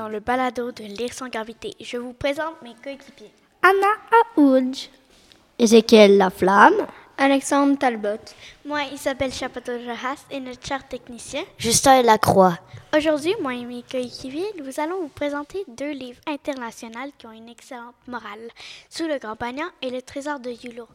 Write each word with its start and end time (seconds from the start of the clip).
Dans 0.00 0.08
le 0.08 0.20
balado 0.20 0.72
de 0.72 0.84
Lire 0.84 1.12
sans 1.12 1.28
gravité. 1.28 1.74
Je 1.78 1.98
vous 1.98 2.14
présente 2.14 2.62
mes 2.62 2.74
coéquipiers. 2.82 3.30
Anna 3.62 3.92
Aoudj, 4.34 4.88
Ézéchiel 5.58 6.16
Laflamme, 6.16 6.86
Alexandre 7.18 7.76
Talbot, 7.76 8.16
Moi, 8.64 8.80
Isabelle 8.94 9.30
Chapato-Joras 9.30 10.24
et 10.30 10.40
notre 10.40 10.66
cher 10.66 10.88
technicien. 10.88 11.42
Justin 11.58 12.00
Lacroix. 12.00 12.56
Aujourd'hui, 12.96 13.34
moi 13.42 13.52
et 13.52 13.66
mes 13.66 13.82
coéquipiers, 13.82 14.54
nous 14.64 14.80
allons 14.80 15.02
vous 15.02 15.08
présenter 15.08 15.66
deux 15.68 15.90
livres 15.92 16.20
internationaux 16.26 17.12
qui 17.18 17.26
ont 17.26 17.32
une 17.32 17.50
excellente 17.50 17.94
morale, 18.06 18.48
Sous 18.88 19.06
le 19.06 19.18
Grand 19.18 19.36
Banyan 19.38 19.66
et 19.82 19.90
Le 19.90 20.00
Trésor 20.00 20.40
de 20.40 20.48
Yulo. 20.48 20.88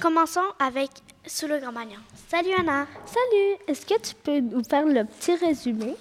Commençons 0.00 0.40
avec 0.58 0.88
Sous 1.26 1.48
le 1.48 1.58
Grand 1.58 1.72
Banyan. 1.72 2.00
Salut 2.30 2.54
Anna. 2.58 2.86
salut. 3.04 3.56
Est-ce 3.68 3.84
que 3.84 4.00
tu 4.00 4.14
peux 4.14 4.40
nous 4.40 4.64
faire 4.64 4.86
le 4.86 5.04
petit 5.04 5.34
résumé? 5.34 5.96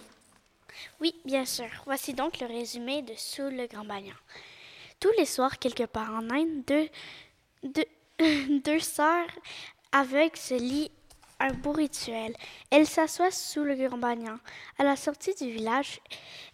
Oui, 1.02 1.14
bien 1.26 1.46
sûr. 1.46 1.68
Voici 1.86 2.14
donc 2.14 2.40
le 2.40 2.48
résumé 2.48 3.02
de 3.02 3.14
Sous 3.16 3.50
le 3.50 3.68
Grand 3.68 3.86
Banyan. 3.86 4.16
Tous 5.00 5.12
les 5.18 5.26
soirs, 5.26 5.60
quelque 5.60 5.84
part 5.84 6.12
en 6.12 6.30
Inde, 6.30 6.64
deux, 6.66 6.88
deux, 7.64 8.60
deux 8.64 8.80
sœurs 8.80 9.28
aveugles 9.92 10.38
se 10.38 10.56
lient 10.56 10.92
un 11.40 11.52
beau 11.54 11.72
rituel. 11.72 12.34
Elles 12.70 12.88
s'assoient 12.88 13.32
sous 13.32 13.64
le 13.64 13.76
grand 13.76 13.98
banyan. 13.98 14.40
À 14.78 14.84
la 14.84 14.96
sortie 14.96 15.34
du 15.36 15.50
village, 15.52 16.00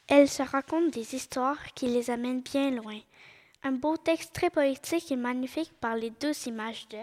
elles 0.07 0.29
se 0.29 0.43
racontent 0.43 0.89
des 0.89 1.15
histoires 1.15 1.73
qui 1.75 1.87
les 1.87 2.09
amènent 2.09 2.41
bien 2.41 2.71
loin. 2.71 2.99
Un 3.63 3.73
beau 3.73 3.97
texte 3.97 4.33
très 4.33 4.49
poétique 4.49 5.11
et 5.11 5.15
magnifique 5.15 5.71
par 5.79 5.95
les 5.95 6.09
douces 6.09 6.47
images 6.47 6.87
de... 6.89 6.97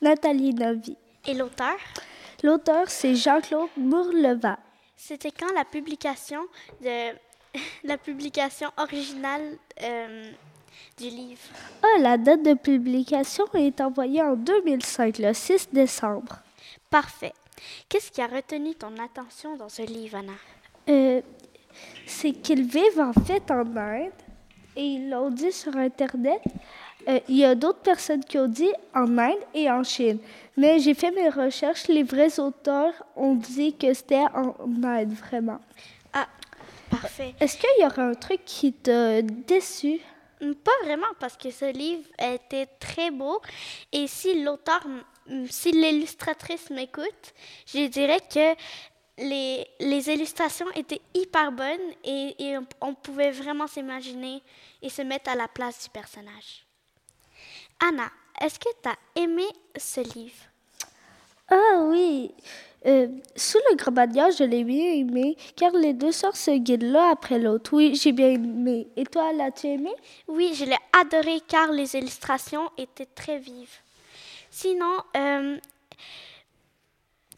Nathalie 0.00 0.54
Novi. 0.54 0.96
Et 1.26 1.34
l'auteur? 1.34 1.76
L'auteur, 2.42 2.88
c'est 2.88 3.14
Jean-Claude 3.14 3.70
Bourleva. 3.76 4.58
C'était 5.04 5.32
quand 5.32 5.52
la 5.52 5.64
publication 5.64 6.42
de... 6.80 7.10
la 7.84 7.98
publication 7.98 8.68
originale 8.76 9.58
euh, 9.82 10.30
du 10.96 11.08
livre? 11.08 11.40
Ah, 11.82 11.98
la 11.98 12.16
date 12.16 12.44
de 12.44 12.54
publication 12.54 13.44
est 13.54 13.80
envoyée 13.80 14.22
en 14.22 14.36
2005, 14.36 15.18
le 15.18 15.32
6 15.32 15.70
décembre. 15.72 16.38
Parfait. 16.88 17.32
Qu'est-ce 17.88 18.12
qui 18.12 18.22
a 18.22 18.28
retenu 18.28 18.76
ton 18.76 18.96
attention 18.98 19.56
dans 19.56 19.68
ce 19.68 19.82
livre, 19.82 20.18
Anna? 20.18 20.34
Euh, 20.88 21.20
c'est 22.06 22.30
qu'ils 22.30 22.62
vivent 22.62 23.00
en 23.00 23.12
fait 23.12 23.50
en 23.50 23.76
Inde 23.76 24.12
et 24.76 24.84
ils 24.84 25.10
l'ont 25.10 25.30
dit 25.30 25.50
sur 25.50 25.76
Internet. 25.76 26.42
Euh, 27.08 27.18
il 27.28 27.38
y 27.38 27.44
a 27.44 27.56
d'autres 27.56 27.80
personnes 27.80 28.24
qui 28.24 28.38
ont 28.38 28.46
dit 28.46 28.70
en 28.94 29.18
Inde 29.18 29.42
et 29.52 29.68
en 29.68 29.82
Chine. 29.82 30.20
Mais 30.56 30.78
j'ai 30.80 30.94
fait 30.94 31.10
mes 31.10 31.28
recherches. 31.28 31.88
Les 31.88 32.02
vrais 32.02 32.38
auteurs 32.38 32.92
ont 33.16 33.34
dit 33.34 33.76
que 33.76 33.92
c'était 33.94 34.24
en 34.34 34.54
Inde, 34.84 35.12
vraiment. 35.14 35.60
Ah, 36.12 36.28
parfait. 36.90 37.34
Est-ce 37.40 37.56
qu'il 37.56 37.82
y 37.82 37.86
aura 37.86 38.02
un 38.02 38.14
truc 38.14 38.44
qui 38.44 38.72
t'a 38.72 39.22
déçu? 39.22 40.00
Mm, 40.40 40.52
Pas 40.54 40.72
vraiment, 40.84 41.06
parce 41.18 41.36
que 41.36 41.50
ce 41.50 41.72
livre 41.72 42.04
était 42.18 42.66
très 42.78 43.10
beau. 43.10 43.40
Et 43.92 44.06
si 44.06 44.42
l'auteur, 44.42 44.86
mm, 45.26 45.46
si 45.48 45.72
l'illustratrice 45.72 46.68
m'écoute, 46.70 47.32
je 47.66 47.86
dirais 47.86 48.20
que 48.20 48.54
les, 49.18 49.66
les 49.80 50.10
illustrations 50.10 50.66
étaient 50.74 51.00
hyper 51.14 51.52
bonnes 51.52 51.92
et, 52.04 52.34
et 52.38 52.58
on, 52.58 52.66
on 52.80 52.94
pouvait 52.94 53.30
vraiment 53.30 53.66
s'imaginer 53.66 54.42
et 54.82 54.88
se 54.88 55.02
mettre 55.02 55.30
à 55.30 55.34
la 55.34 55.48
place 55.48 55.84
du 55.84 55.90
personnage. 55.90 56.66
Anna, 57.86 58.10
est-ce 58.40 58.58
que 58.58 58.68
tu 58.82 58.88
as 58.88 59.20
aimé 59.20 59.46
ce 59.76 60.00
livre? 60.14 60.44
Ah 61.48 61.82
oui. 61.82 62.34
Euh, 62.84 63.06
sous 63.36 63.58
le 63.70 63.76
grand 63.76 63.92
banyan, 63.92 64.30
je 64.30 64.42
l'ai 64.42 64.64
bien 64.64 64.92
aimé, 64.92 65.36
car 65.54 65.70
les 65.72 65.92
deux 65.92 66.10
sœurs 66.10 66.36
se 66.36 66.50
guident 66.50 66.90
l'un 66.90 67.10
après 67.10 67.38
l'autre. 67.38 67.74
Oui, 67.74 67.94
j'ai 67.94 68.10
bien 68.10 68.30
aimé. 68.30 68.88
Et 68.96 69.04
toi, 69.04 69.32
l'as-tu 69.32 69.68
aimé? 69.68 69.92
Oui, 70.26 70.52
je 70.54 70.64
l'ai 70.64 70.78
adoré 70.98 71.40
car 71.46 71.70
les 71.70 71.94
illustrations 71.94 72.70
étaient 72.76 73.06
très 73.06 73.38
vives. 73.38 73.78
Sinon, 74.50 74.96
euh, 75.16 75.58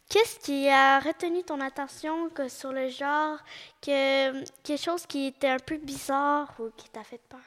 qu'est-ce 0.09 0.38
qui 0.38 0.69
a 0.69 0.99
retenu 1.00 1.43
ton 1.43 1.60
attention 1.60 2.31
que 2.31 2.49
sur 2.49 2.72
le 2.72 2.88
genre, 2.88 3.38
que 3.83 4.44
quelque 4.62 4.83
chose 4.83 5.04
qui 5.06 5.27
était 5.27 5.49
un 5.49 5.59
peu 5.59 5.77
bizarre 5.77 6.54
ou 6.59 6.71
qui 6.75 6.88
t'a 6.88 7.04
fait 7.04 7.21
peur? 7.28 7.41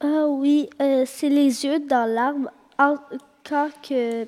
Ah 0.00 0.26
oui, 0.28 0.70
euh, 0.80 1.04
c'est 1.06 1.28
les 1.28 1.66
yeux 1.66 1.80
dans 1.80 2.08
l'arbre. 2.08 2.50
Quand 2.78 3.70
que 3.82 4.26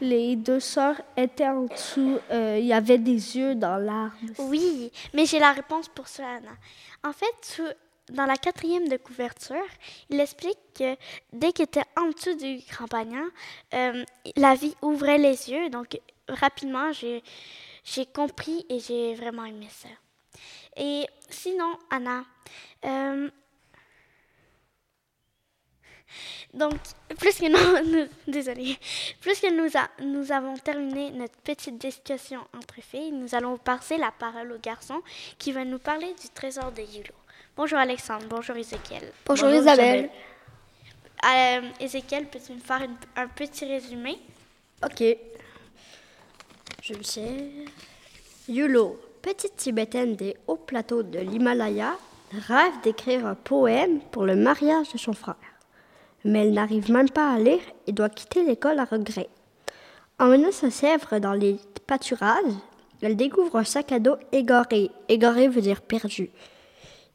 les 0.00 0.36
deux 0.36 0.60
sœurs 0.60 1.00
étaient 1.16 1.48
en 1.48 1.62
dessous, 1.62 2.18
euh, 2.30 2.58
il 2.58 2.66
y 2.66 2.72
avait 2.72 2.98
des 2.98 3.36
yeux 3.36 3.54
dans 3.54 3.76
l'arbre. 3.76 4.16
Oui, 4.38 4.92
mais 5.14 5.26
j'ai 5.26 5.38
la 5.38 5.52
réponse 5.52 5.88
pour 5.88 6.08
ça, 6.08 6.24
Anna. 6.26 6.50
En 7.04 7.12
fait, 7.12 7.62
dans 8.10 8.26
la 8.26 8.36
quatrième 8.36 8.88
de 8.88 8.96
couverture, 8.96 9.64
il 10.10 10.20
explique 10.20 10.58
que 10.74 10.96
dès 11.32 11.52
qu'il 11.52 11.64
était 11.64 11.84
en 11.96 12.08
dessous 12.10 12.36
du 12.36 12.60
grand 12.70 12.86
banyan, 12.86 13.26
euh, 13.74 14.04
la 14.36 14.54
vie 14.54 14.74
ouvrait 14.82 15.18
les 15.18 15.50
yeux. 15.50 15.70
Donc, 15.70 15.98
rapidement, 16.28 16.92
j'ai 16.92 17.22
j'ai 17.84 18.04
compris 18.04 18.66
et 18.68 18.80
j'ai 18.80 19.14
vraiment 19.14 19.44
aimé 19.44 19.68
ça. 19.70 19.88
Et 20.76 21.06
sinon, 21.30 21.78
Anna, 21.90 22.24
euh, 22.84 23.30
donc, 26.54 26.74
plus 27.18 27.34
que 27.38 27.46
nous, 27.48 27.90
nous- 27.92 28.08
désolée, 28.32 28.78
plus 29.20 29.38
que 29.40 29.50
nous, 29.52 29.70
a- 29.76 29.88
nous 30.02 30.32
avons 30.32 30.56
terminé 30.56 31.10
notre 31.10 31.36
petite 31.44 31.78
discussion 31.78 32.40
entre 32.56 32.76
filles, 32.82 33.12
nous 33.12 33.34
allons 33.34 33.56
passer 33.58 33.96
la 33.98 34.10
parole 34.10 34.52
au 34.52 34.58
garçon 34.58 35.00
qui 35.38 35.52
va 35.52 35.64
nous 35.64 35.78
parler 35.78 36.14
du 36.20 36.28
trésor 36.30 36.72
de 36.72 36.82
Yulo. 36.82 37.14
Bonjour 37.56 37.78
Alexandre, 37.78 38.24
bonjour 38.28 38.56
Ézéchiel. 38.56 39.12
Bonjour, 39.26 39.50
Isabelle. 39.50 40.10
Euh, 41.24 41.60
Ézéchiel, 41.80 42.26
peux-tu 42.26 42.52
me 42.52 42.60
faire 42.60 42.82
une- 42.82 42.96
un 43.16 43.26
petit 43.26 43.64
résumé? 43.64 44.18
Ok. 44.84 45.02
Je 46.82 46.94
le 46.94 47.02
sais. 47.02 47.50
Yulo, 48.48 49.00
petite 49.20 49.56
tibétaine 49.56 50.14
des 50.16 50.36
hauts 50.46 50.56
plateaux 50.56 51.02
de 51.02 51.18
l'Himalaya, 51.18 51.96
rêve 52.46 52.80
d'écrire 52.82 53.26
un 53.26 53.34
poème 53.34 54.00
pour 54.12 54.24
le 54.24 54.36
mariage 54.36 54.92
de 54.92 54.98
son 54.98 55.12
frère. 55.12 55.34
Mais 56.24 56.40
elle 56.46 56.52
n'arrive 56.52 56.90
même 56.90 57.10
pas 57.10 57.32
à 57.32 57.38
lire 57.38 57.60
et 57.86 57.92
doit 57.92 58.08
quitter 58.08 58.44
l'école 58.44 58.78
à 58.78 58.84
regret. 58.84 59.28
En 60.18 60.26
menant 60.26 60.50
sa 60.52 60.70
sèvre 60.70 61.18
dans 61.20 61.32
les 61.32 61.58
pâturages, 61.86 62.54
elle 63.00 63.16
découvre 63.16 63.56
un 63.56 63.64
sac 63.64 63.92
à 63.92 64.00
dos 64.00 64.16
égaré. 64.32 64.90
Égaré 65.08 65.48
veut 65.48 65.60
dire 65.60 65.80
perdu. 65.80 66.30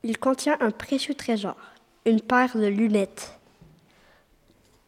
Il 0.03 0.17
contient 0.17 0.57
un 0.61 0.71
précieux 0.71 1.13
trésor, 1.13 1.57
une 2.05 2.21
paire 2.21 2.57
de 2.57 2.67
lunettes. 2.67 3.37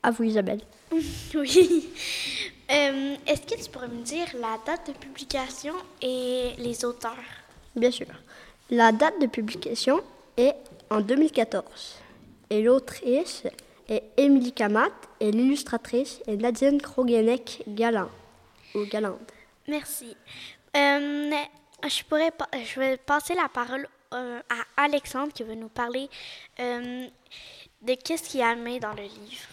À 0.03 0.11
vous, 0.11 0.23
Isabelle. 0.23 0.61
Oui. 1.33 1.89
Euh, 2.71 3.15
Est-ce 3.27 3.41
que 3.41 3.61
tu 3.61 3.69
pourrais 3.69 3.87
me 3.89 4.01
dire 4.01 4.25
la 4.39 4.57
date 4.65 4.87
de 4.87 4.93
publication 4.93 5.73
et 6.01 6.51
les 6.57 6.83
auteurs? 6.85 7.13
Bien 7.75 7.91
sûr. 7.91 8.07
La 8.71 8.91
date 8.91 9.19
de 9.21 9.27
publication 9.27 10.01
est 10.37 10.55
en 10.89 11.01
2014. 11.01 11.63
Et 12.49 12.63
l'autrice 12.63 13.43
est 13.87 14.03
Émilie 14.17 14.53
Kamat 14.53 14.91
et 15.19 15.31
l'illustratrice 15.31 16.21
est 16.27 16.37
Nadine 16.37 16.81
Krogenek-Galant. 16.81 18.09
Ou 18.75 18.85
Galande. 18.85 19.19
Merci. 19.67 20.15
Euh, 20.75 21.31
je, 21.87 22.03
pourrais, 22.03 22.31
je 22.53 22.79
vais 22.79 22.97
passer 22.97 23.33
la 23.35 23.47
parole 23.47 23.87
euh, 24.13 24.39
à 24.49 24.83
Alexandre 24.83 25.31
qui 25.33 25.43
va 25.43 25.55
nous 25.55 25.69
parler 25.69 26.09
euh, 26.59 27.07
de 27.81 27.93
qu'est-ce 27.95 28.29
qu'il 28.29 28.41
a 28.41 28.53
aimé 28.53 28.79
dans 28.79 28.93
le 28.93 29.03
livre. 29.03 29.47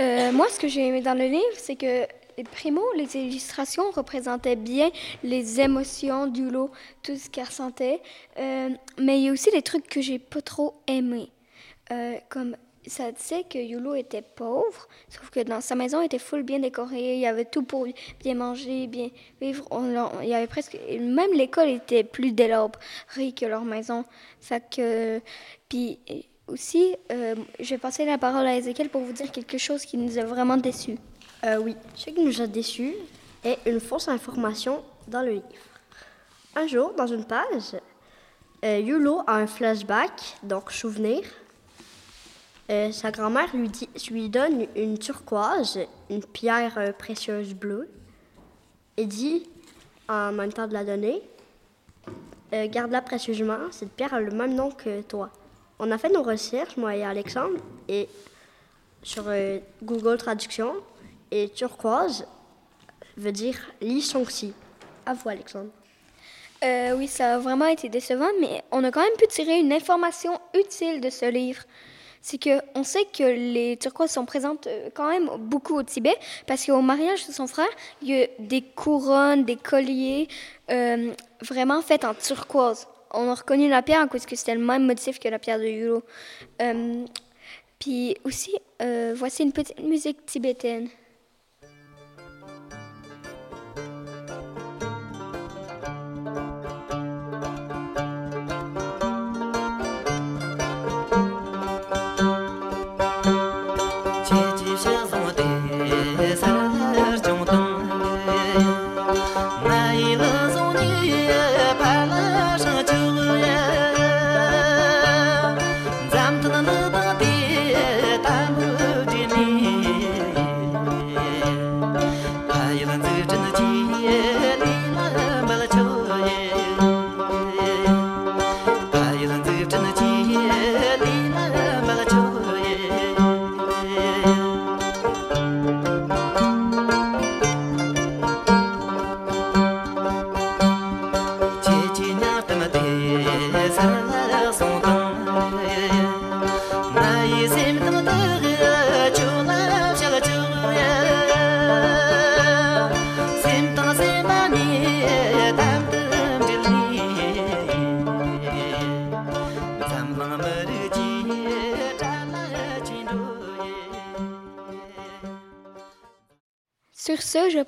Euh, 0.00 0.32
moi, 0.32 0.46
ce 0.48 0.58
que 0.58 0.68
j'ai 0.68 0.86
aimé 0.86 1.00
dans 1.00 1.14
le 1.14 1.26
livre, 1.26 1.56
c'est 1.56 1.74
que, 1.74 2.06
primo, 2.52 2.82
les 2.94 3.16
illustrations 3.16 3.90
représentaient 3.90 4.56
bien 4.56 4.90
les 5.24 5.60
émotions 5.60 6.26
du 6.26 6.48
lot, 6.48 6.70
tout 7.02 7.16
ce 7.16 7.28
qu'elle 7.28 7.46
ressentait. 7.46 8.00
Euh, 8.38 8.70
mais 8.98 9.18
il 9.18 9.24
y 9.24 9.28
a 9.28 9.32
aussi 9.32 9.50
des 9.50 9.62
trucs 9.62 9.88
que 9.88 10.00
j'ai 10.00 10.18
pas 10.18 10.40
trop 10.40 10.80
aimés. 10.86 11.30
Euh, 11.90 12.16
comme 12.28 12.54
ça 12.88 13.12
disait 13.12 13.44
que 13.44 13.58
Yulo 13.58 13.94
était 13.94 14.22
pauvre, 14.22 14.88
sauf 15.08 15.30
que 15.30 15.40
dans 15.40 15.60
sa 15.60 15.74
maison 15.74 16.00
était 16.00 16.18
full 16.18 16.42
bien 16.42 16.58
décorée, 16.58 17.14
il 17.14 17.20
y 17.20 17.26
avait 17.26 17.44
tout 17.44 17.62
pour 17.62 17.86
bien 18.20 18.34
manger, 18.34 18.86
bien 18.86 19.08
vivre. 19.40 19.66
Il 20.22 20.28
y 20.28 20.34
avait 20.34 20.46
presque 20.46 20.78
même 20.90 21.32
l'école 21.34 21.68
était 21.68 22.04
plus 22.04 22.32
délabrée 22.32 23.32
que 23.36 23.46
leur 23.46 23.64
maison. 23.64 24.04
Ça 24.40 24.58
puis 24.60 25.98
euh, 26.10 26.20
aussi, 26.48 26.96
euh, 27.12 27.34
je 27.60 27.70
vais 27.70 27.78
passer 27.78 28.04
la 28.04 28.18
parole 28.18 28.46
à 28.46 28.56
Ezekiel 28.56 28.88
pour 28.88 29.02
vous 29.02 29.12
dire 29.12 29.30
quelque 29.30 29.58
chose 29.58 29.84
qui 29.84 29.96
nous 29.96 30.18
a 30.18 30.24
vraiment 30.24 30.56
déçus. 30.56 30.98
Euh, 31.44 31.58
oui, 31.58 31.76
ce 31.94 32.10
qui 32.10 32.20
nous 32.20 32.40
a 32.40 32.46
déçus 32.46 32.94
est 33.44 33.58
une 33.66 33.80
fausse 33.80 34.08
information 34.08 34.82
dans 35.06 35.22
le 35.22 35.32
livre. 35.32 35.44
Un 36.56 36.66
jour, 36.66 36.92
dans 36.96 37.06
une 37.06 37.24
page, 37.24 37.76
euh, 38.64 39.22
a 39.26 39.34
un 39.34 39.46
flashback, 39.46 40.36
donc 40.42 40.72
souvenir. 40.72 41.22
Euh, 42.70 42.92
sa 42.92 43.10
grand-mère 43.10 43.54
lui, 43.54 43.70
lui 44.10 44.28
donne 44.28 44.66
une 44.76 44.98
turquoise, 44.98 45.78
une 46.10 46.22
pierre 46.22 46.76
euh, 46.76 46.92
précieuse 46.92 47.54
bleue, 47.54 47.88
et 48.96 49.06
dit, 49.06 49.48
en 50.08 50.32
même 50.32 50.52
temps 50.52 50.66
de 50.66 50.74
la 50.74 50.84
donner, 50.84 51.22
Euh, 52.54 52.66
garde-la 52.66 53.02
précieusement, 53.02 53.70
cette 53.70 53.92
pierre 53.92 54.14
a 54.14 54.20
le 54.20 54.30
même 54.30 54.54
nom 54.54 54.70
que 54.70 55.02
toi. 55.02 55.28
On 55.78 55.90
a 55.90 55.98
fait 55.98 56.08
nos 56.08 56.22
recherches, 56.22 56.78
moi 56.78 56.96
et 56.96 57.04
Alexandre, 57.04 57.58
et 57.88 58.08
sur 59.02 59.24
Google 59.82 60.16
Traduction, 60.16 60.72
et 61.30 61.50
turquoise 61.50 62.26
veut 63.18 63.32
dire 63.32 63.58
Li-Song-Si. 63.82 64.54
À 65.04 65.12
vous, 65.12 65.28
Alexandre. 65.28 65.68
Oui, 66.96 67.06
ça 67.06 67.34
a 67.34 67.38
vraiment 67.38 67.66
été 67.66 67.90
décevant, 67.90 68.32
mais 68.40 68.64
on 68.72 68.82
a 68.82 68.90
quand 68.90 69.02
même 69.02 69.18
pu 69.18 69.26
tirer 69.26 69.60
une 69.60 69.74
information 69.74 70.32
utile 70.54 71.02
de 71.02 71.10
ce 71.10 71.26
livre. 71.30 71.64
C'est 72.20 72.38
que 72.38 72.60
on 72.74 72.84
sait 72.84 73.04
que 73.06 73.22
les 73.22 73.76
turquoises 73.76 74.10
sont 74.10 74.26
présentes 74.26 74.66
euh, 74.66 74.90
quand 74.94 75.08
même 75.08 75.30
beaucoup 75.38 75.76
au 75.76 75.82
Tibet, 75.82 76.16
parce 76.46 76.66
qu'au 76.66 76.80
mariage 76.80 77.26
de 77.26 77.32
son 77.32 77.46
frère, 77.46 77.68
il 78.02 78.08
y 78.08 78.22
a 78.22 78.26
des 78.38 78.62
couronnes, 78.62 79.44
des 79.44 79.56
colliers 79.56 80.28
euh, 80.70 81.12
vraiment 81.40 81.80
faits 81.82 82.04
en 82.04 82.14
turquoise. 82.14 82.86
On 83.12 83.28
a 83.30 83.34
reconnu 83.34 83.68
la 83.68 83.82
pierre 83.82 84.08
parce 84.08 84.26
que 84.26 84.36
c'était 84.36 84.54
le 84.54 84.64
même 84.64 84.86
motif 84.86 85.18
que 85.18 85.28
la 85.28 85.38
pierre 85.38 85.58
de 85.58 85.64
Yulo. 85.64 86.02
Euh, 86.60 87.04
puis 87.78 88.16
aussi, 88.24 88.54
euh, 88.82 89.14
voici 89.16 89.42
une 89.42 89.52
petite 89.52 89.80
musique 89.80 90.26
tibétaine. 90.26 90.88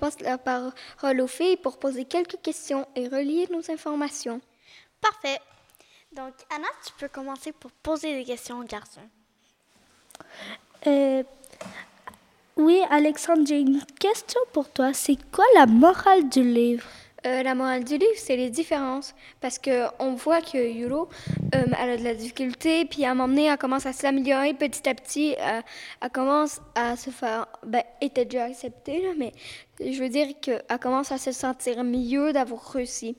Passe 0.00 0.20
la 0.20 0.38
parole 0.38 1.20
aux 1.20 1.26
filles 1.26 1.56
pour 1.56 1.79
poser 1.79 2.05
quelques 2.05 2.41
questions 2.43 2.87
et 2.97 3.06
relier 3.06 3.47
nos 3.52 3.70
informations. 3.70 4.41
Parfait. 5.00 5.38
Donc, 6.12 6.35
Anna, 6.55 6.67
tu 6.85 6.93
peux 6.99 7.08
commencer 7.08 7.52
pour 7.52 7.70
poser 7.70 8.17
des 8.17 8.25
questions 8.25 8.58
aux 8.58 8.64
garçons. 8.64 9.08
Euh, 10.87 11.23
oui, 12.56 12.81
Alexandre, 12.91 13.44
j'ai 13.47 13.61
une 13.61 13.85
question 13.99 14.41
pour 14.52 14.69
toi. 14.70 14.93
C'est 14.93 15.19
quoi 15.31 15.44
la 15.55 15.67
morale 15.67 16.29
du 16.29 16.43
livre? 16.43 16.87
Euh, 17.26 17.43
la 17.43 17.55
morale 17.55 17.84
du 17.84 17.99
livre, 17.99 18.17
c'est 18.17 18.37
les 18.37 18.50
différences. 18.50 19.14
Parce 19.40 19.58
qu'on 19.58 20.14
voit 20.14 20.40
que 20.40 20.58
Yulo, 20.58 21.08
euh, 21.55 21.64
elle 21.78 21.90
a 21.90 21.96
de 21.96 22.05
la 22.05 22.14
difficulté, 22.14 22.84
puis 22.84 23.05
à 23.05 23.11
un 23.11 23.14
moment 23.14 23.28
donné, 23.28 23.46
elle 23.46 23.58
commence 23.58 23.87
à 23.87 23.93
s'améliorer 23.93 24.55
petit 24.55 24.88
à 24.88 24.94
petit. 24.94 25.34
Elle, 25.38 25.62
elle 26.00 26.11
commence 26.11 26.61
à 26.75 26.96
se 26.96 27.11
faire. 27.11 27.46
Ben, 27.67 27.82
était 28.00 28.25
déjà 28.25 28.44
acceptée, 28.44 29.02
là, 29.02 29.11
mais 29.17 29.32
je 29.81 30.00
veux 30.00 30.08
dire 30.08 30.28
qu'elle 30.40 30.78
commence 30.81 31.12
à 31.12 31.19
se 31.19 31.32
sentir 31.32 31.84
mieux 31.84 32.32
d'avoir 32.32 32.62
réussi. 32.72 33.17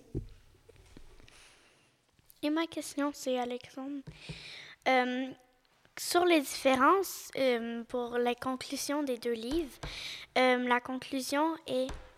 Et 2.43 2.49
ma 2.49 2.65
question, 2.65 3.11
c'est 3.13 3.37
Alexandre. 3.37 4.01
Euh, 4.87 5.27
sur 5.97 6.25
les 6.25 6.41
différences, 6.41 7.29
euh, 7.37 7.83
pour 7.87 8.17
la 8.17 8.33
conclusion 8.33 9.03
des 9.03 9.17
deux 9.17 9.33
livres, 9.33 9.77
euh, 10.37 10.67
la 10.67 10.79
conclusion 10.79 11.55
est 11.67 11.87
euh, 11.91 12.10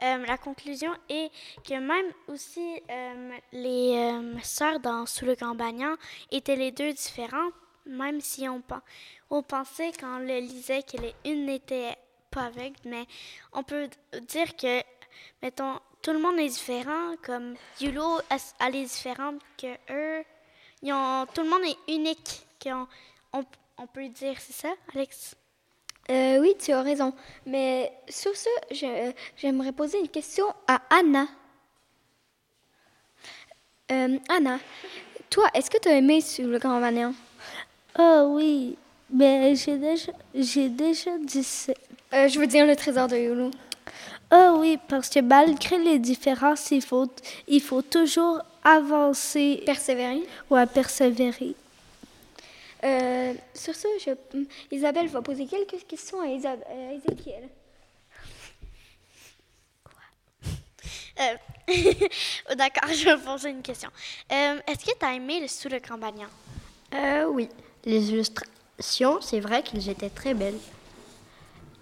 la 0.00 0.36
conclusion 0.38 0.92
est 1.08 1.30
que 1.66 1.74
même 1.78 2.12
aussi 2.28 2.82
euh, 2.90 3.30
les 3.52 3.94
euh, 3.96 4.38
sœurs 4.42 4.80
dans 4.80 5.06
Sous 5.06 5.24
le 5.24 5.34
Grand 5.34 5.56
étaient 6.30 6.56
les 6.56 6.70
deux 6.70 6.92
différentes, 6.92 7.54
même 7.86 8.20
si 8.20 8.48
on, 8.48 8.60
pen- 8.60 8.82
on 9.30 9.42
pensait 9.42 9.92
quand 9.98 10.16
on 10.16 10.18
le 10.18 10.38
lisait 10.40 10.82
que 10.82 10.96
les 10.98 11.14
une 11.24 11.46
n'était 11.46 11.96
pas 12.30 12.44
aveugle, 12.46 12.76
mais 12.84 13.06
on 13.52 13.62
peut 13.62 13.88
dire 14.28 14.54
que, 14.56 14.80
tout 16.02 16.12
le 16.12 16.18
monde 16.18 16.38
est 16.38 16.48
différent, 16.48 17.14
comme 17.24 17.54
Yulo, 17.80 18.20
elle 18.60 18.76
est 18.76 18.84
différente 18.84 19.40
que 19.58 19.74
eux. 19.90 20.24
Tout 20.82 21.42
le 21.42 21.48
monde 21.48 21.64
est 21.64 21.92
unique, 21.92 22.46
qu'on- 22.62 22.86
on, 23.32 23.44
on 23.78 23.86
peut 23.86 24.08
dire, 24.08 24.36
c'est 24.40 24.52
ça, 24.52 24.74
Alex? 24.94 25.34
Euh, 26.10 26.38
oui, 26.40 26.54
tu 26.58 26.72
as 26.72 26.82
raison. 26.82 27.12
Mais 27.46 27.92
sur 28.08 28.32
ce, 28.36 28.48
j'aimerais 29.36 29.72
poser 29.72 29.98
une 29.98 30.08
question 30.08 30.46
à 30.66 30.80
Anna. 30.90 31.26
Euh, 33.90 34.18
Anna, 34.28 34.58
toi, 35.30 35.46
est-ce 35.54 35.70
que 35.70 35.78
tu 35.78 35.88
as 35.88 35.96
aimé 35.96 36.20
sur 36.20 36.46
le 36.46 36.58
Grand 36.58 36.80
Banyan? 36.80 37.12
Oh 37.98 38.32
oui, 38.36 38.76
mais 39.10 39.54
j'ai 39.54 39.76
déjà, 39.78 40.12
j'ai 40.34 40.68
déjà 40.68 41.16
dit 41.18 41.44
ça. 41.44 41.72
Euh, 42.12 42.28
je 42.28 42.38
veux 42.38 42.46
dire 42.46 42.66
le 42.66 42.76
trésor 42.76 43.08
de 43.08 43.16
Yulu. 43.16 43.50
Oh 44.32 44.56
oui, 44.58 44.78
parce 44.88 45.08
que 45.08 45.20
malgré 45.20 45.78
les 45.78 45.98
différences, 45.98 46.70
il 46.72 46.82
faut, 46.82 47.06
il 47.46 47.60
faut 47.60 47.82
toujours 47.82 48.40
avancer 48.64 49.62
Persévérer. 49.64 50.22
ou 50.50 50.56
à 50.56 50.66
persévérer. 50.66 51.54
Euh, 52.86 53.34
sur 53.54 53.74
ce, 53.74 53.88
je- 54.04 54.44
Isabelle 54.70 55.08
va 55.08 55.20
poser 55.20 55.46
quelques 55.46 55.86
questions 55.86 56.20
à, 56.20 56.24
à 56.26 56.92
Ézéchiel. 56.92 57.48
Euh, 61.18 61.34
D'accord, 62.54 62.88
je 62.92 63.04
vais 63.04 63.16
poser 63.16 63.50
une 63.50 63.62
question. 63.62 63.88
Euh, 64.32 64.58
Est-ce 64.68 64.84
que 64.84 64.96
tu 64.98 65.04
as 65.04 65.14
aimé 65.14 65.40
le 65.40 65.48
Sous 65.48 65.68
le? 65.68 65.78
Euh, 66.94 67.24
oui, 67.24 67.48
les 67.84 68.10
illustrations, 68.10 69.20
c'est 69.20 69.40
vrai 69.40 69.62
qu'elles 69.62 69.88
étaient 69.88 70.10
très 70.10 70.34
belles. 70.34 70.58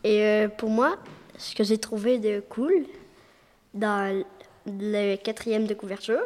Et 0.04 0.22
euh, 0.22 0.48
pour 0.48 0.70
moi, 0.70 0.96
ce 1.36 1.54
que 1.54 1.64
j'ai 1.64 1.78
trouvé 1.78 2.18
de 2.18 2.40
cool 2.48 2.86
dans 3.74 4.24
le 4.66 5.16
quatrième 5.16 5.66
de 5.66 5.74
couverture, 5.74 6.24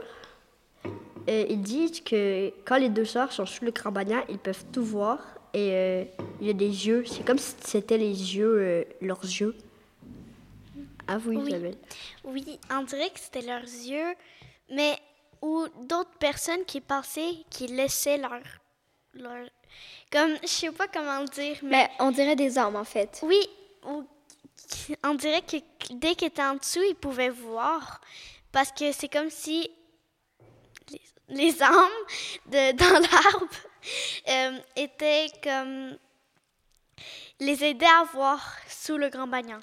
euh, 1.29 1.47
ils 1.49 1.61
disent 1.61 2.01
que 2.01 2.53
quand 2.65 2.77
les 2.79 2.89
deux 2.89 3.05
sœurs 3.05 3.33
sont 3.33 3.47
sous 3.47 3.65
le 3.65 3.71
grand 3.71 3.93
banyan, 3.93 4.23
ils 4.29 4.39
peuvent 4.39 4.65
tout 4.73 4.85
voir 4.85 5.19
et 5.55 5.71
euh, 5.73 6.05
il 6.41 6.47
y 6.47 6.51
a 6.51 6.55
des 6.55 6.87
yeux. 6.87 7.05
C'est 7.07 7.25
comme 7.25 7.39
si 7.39 7.55
c'était 7.61 7.99
les 7.99 8.37
yeux, 8.37 8.59
euh, 8.61 8.85
leurs 9.01 9.23
yeux. 9.23 9.55
Ah 11.07 11.19
oui, 11.27 11.37
Oui. 11.37 11.49
Isabelle. 11.49 11.77
Oui, 12.25 12.59
on 12.71 12.83
dirait 12.83 13.11
que 13.11 13.19
c'était 13.21 13.43
leurs 13.43 13.63
yeux, 13.63 14.15
mais 14.71 14.99
ou 15.41 15.67
d'autres 15.83 16.17
personnes 16.19 16.65
qui 16.67 16.81
pensaient 16.81 17.35
qu'ils 17.51 17.75
laissaient 17.77 18.19
leur, 18.19 18.41
leur... 19.15 19.47
Comme, 20.11 20.35
je 20.43 20.49
sais 20.49 20.71
pas 20.73 20.89
comment 20.89 21.25
dire, 21.25 21.57
mais... 21.63 21.71
Mais 21.71 21.91
on 22.01 22.11
dirait 22.11 22.37
des 22.37 22.59
armes, 22.59 22.77
en 22.77 22.85
fait. 22.85 23.21
Oui, 23.23 23.41
ou 23.87 24.05
qui- 24.69 24.97
on 25.05 25.15
dirait 25.15 25.43
que 25.43 25.57
dès 25.95 26.15
qu'ils 26.15 26.29
étaient 26.29 26.43
en 26.43 26.57
dessous, 26.57 26.83
ils 26.89 26.95
pouvaient 26.97 27.31
voir. 27.31 28.01
Parce 28.53 28.73
que 28.73 28.93
c'est 28.93 29.09
comme 29.09 29.31
si 29.31 29.71
les, 31.29 31.63
âmes 31.63 31.75
de, 32.47 32.73
dans 32.77 33.01
l'arbre 33.01 33.49
euh, 34.29 34.59
étaient 34.77 35.27
comme. 35.43 35.97
les 37.41 37.65
aidaient 37.65 37.87
à 37.87 38.05
voir 38.13 38.57
sous 38.69 38.97
le 38.97 39.09
grand 39.09 39.27
banyan. 39.27 39.61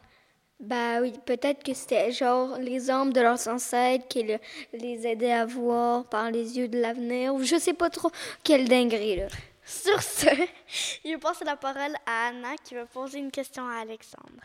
Bah 0.60 1.02
oui, 1.02 1.12
peut-être 1.26 1.64
que 1.64 1.74
c'était 1.74 2.14
genre 2.14 2.58
les 2.60 2.90
armes 2.90 3.12
de 3.12 3.20
leurs 3.20 3.46
ancêtres 3.50 4.08
qui 4.08 4.24
le- 4.24 4.40
les 4.72 5.06
aidaient 5.06 5.34
à 5.34 5.46
voir 5.46 6.06
par 6.06 6.32
les 6.32 6.58
yeux 6.58 6.70
de 6.70 6.80
l'avenir, 6.80 7.36
ou 7.36 7.44
je 7.44 7.58
sais 7.58 7.74
pas 7.74 7.90
trop 7.90 8.10
quelle 8.44 8.68
dinguerie, 8.70 9.18
là. 9.18 9.28
Sur 9.66 10.02
ce, 10.02 10.28
je 11.06 11.18
passe 11.18 11.42
la 11.44 11.58
parole 11.58 11.96
à 12.06 12.28
Anna 12.28 12.56
qui 12.64 12.74
va 12.76 12.86
poser 12.86 13.18
une 13.20 13.32
question 13.32 13.68
à 13.68 13.82
Alexandre. 13.82 14.44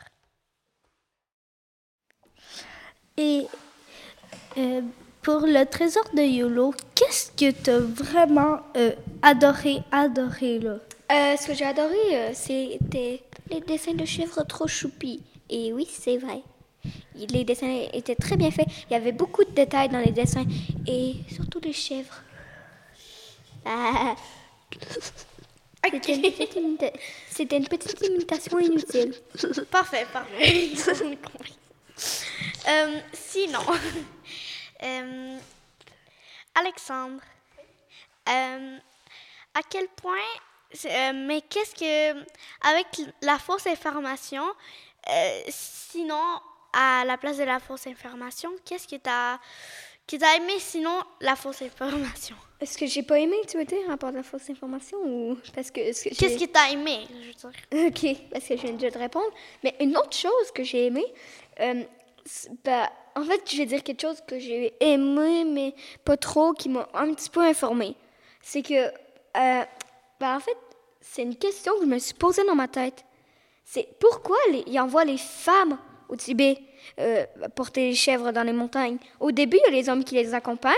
Et 3.17 3.47
euh, 4.57 4.83
pour 5.23 5.41
le 5.41 5.65
trésor 5.65 6.05
de 6.15 6.23
YOLO, 6.23 6.75
qu'est-ce 7.11 7.33
que 7.33 7.51
tu 7.51 7.71
as 7.71 7.81
vraiment 7.81 8.61
euh, 8.77 8.93
adoré, 9.23 9.83
adoré 9.91 10.61
là? 10.61 10.77
Euh, 11.11 11.37
ce 11.37 11.49
que 11.49 11.55
j'ai 11.55 11.65
adoré, 11.65 11.97
euh, 12.13 12.31
c'était 12.35 13.23
les 13.51 13.61
dessins 13.61 13.95
de 13.95 14.05
chèvres 14.05 14.45
trop 14.47 14.69
choupis. 14.69 15.21
Et 15.49 15.73
oui, 15.73 15.89
c'est 15.91 16.19
vrai. 16.19 16.43
Les 17.15 17.43
dessins 17.43 17.89
étaient 17.93 18.15
très 18.15 18.37
bien 18.37 18.53
faits. 18.53 18.69
Il 18.89 18.93
y 18.93 18.97
avait 18.97 19.11
beaucoup 19.13 19.43
de 19.45 19.51
détails 19.51 19.89
dans 19.89 19.99
les 19.99 20.13
dessins. 20.13 20.45
Et 20.87 21.17
surtout 21.35 21.59
les 21.61 21.73
chèvres. 21.73 22.23
Ah. 23.65 24.15
C'était 25.83 27.57
une, 27.57 27.63
une 27.63 27.69
petite 27.69 28.07
imitation 28.07 28.59
inutile. 28.61 29.15
Parfait, 29.71 30.07
parfait. 30.13 30.71
Sinon, 33.15 33.61
Alexandre, 36.61 37.23
euh, 38.29 38.79
à 39.55 39.61
quel 39.69 39.89
point, 39.89 40.17
euh, 40.85 41.13
mais 41.15 41.41
qu'est-ce 41.43 41.75
que, 41.75 42.21
avec 42.69 42.87
la 43.23 43.39
fausse 43.39 43.67
information, 43.67 44.45
euh, 45.09 45.41
sinon, 45.49 46.23
à 46.73 47.05
la 47.05 47.17
place 47.17 47.39
de 47.39 47.45
la 47.45 47.59
fausse 47.61 47.87
information, 47.87 48.51
qu'est-ce 48.65 48.87
que 48.87 48.97
t'as, 48.97 49.39
que 50.07 50.17
aimé 50.37 50.59
sinon 50.59 51.03
la 51.21 51.35
fausse 51.35 51.63
information? 51.63 52.37
Est-ce 52.61 52.77
que 52.77 52.87
j'ai 52.87 53.03
pas 53.03 53.19
aimé, 53.19 53.37
tu 53.49 53.57
veux 53.57 53.65
dire, 53.65 53.79
rapport 53.89 54.11
à 54.11 54.13
la 54.13 54.23
fausse 54.23 54.51
information 54.51 54.99
ou 54.99 55.39
parce 55.55 55.71
que 55.71 55.81
est-ce 55.81 56.05
que 56.11 56.15
Qu'est-ce 56.15 56.39
que 56.39 56.45
t'as 56.45 56.69
aimé, 56.71 57.07
je 57.09 57.29
veux 57.29 57.33
dire? 57.53 57.87
Ok, 57.89 58.29
parce 58.31 58.45
que 58.47 58.57
je 58.57 58.63
viens 58.63 58.73
déjà 58.75 58.91
de 58.91 58.99
répondre. 58.99 59.33
Mais 59.65 59.75
une 59.81 59.97
autre 59.97 60.15
chose 60.17 60.51
que 60.55 60.63
j'ai 60.63 60.87
aimé, 60.87 61.05
c'est- 62.27 62.51
bah, 62.63 62.93
en 63.15 63.25
fait, 63.25 63.43
je 63.51 63.57
vais 63.59 63.67
dire 63.67 63.83
quelque 63.83 64.03
chose 64.03 64.21
que 64.27 64.39
j'ai 64.39 64.75
aimé, 64.81 65.45
mais 65.45 65.75
pas 66.05 66.17
trop, 66.17 66.53
qui 66.53 66.69
m'a 66.69 66.89
un 66.95 67.13
petit 67.15 67.31
peu 67.31 67.41
informé. 67.41 67.95
C'est 68.43 68.63
que, 68.63 68.75
euh, 68.75 69.65
bah, 70.21 70.37
en 70.37 70.41
fait, 70.41 70.57
c'est 71.01 71.23
une 71.23 71.37
question 71.37 71.73
que 71.75 71.83
je 71.83 71.87
me 71.87 71.99
suis 71.99 72.15
posée 72.15 72.45
dans 72.45 72.55
ma 72.55 72.69
tête. 72.69 73.05
C'est 73.65 73.89
pourquoi 73.99 74.37
les, 74.51 74.65
ils 74.67 74.81
envoient 74.81 75.05
les 75.05 75.19
femmes 75.19 75.79
au 76.09 76.17
Tibet 76.17 76.59
euh, 76.99 77.25
porter 77.55 77.89
les 77.89 77.95
chèvres 77.95 78.33
dans 78.33 78.43
les 78.43 78.53
montagnes? 78.53 78.99
Au 79.21 79.31
début, 79.31 79.59
il 79.59 79.73
y 79.73 79.75
a 79.75 79.81
les 79.81 79.89
hommes 79.89 80.05
qui 80.05 80.15
les 80.15 80.35
accompagnent, 80.35 80.75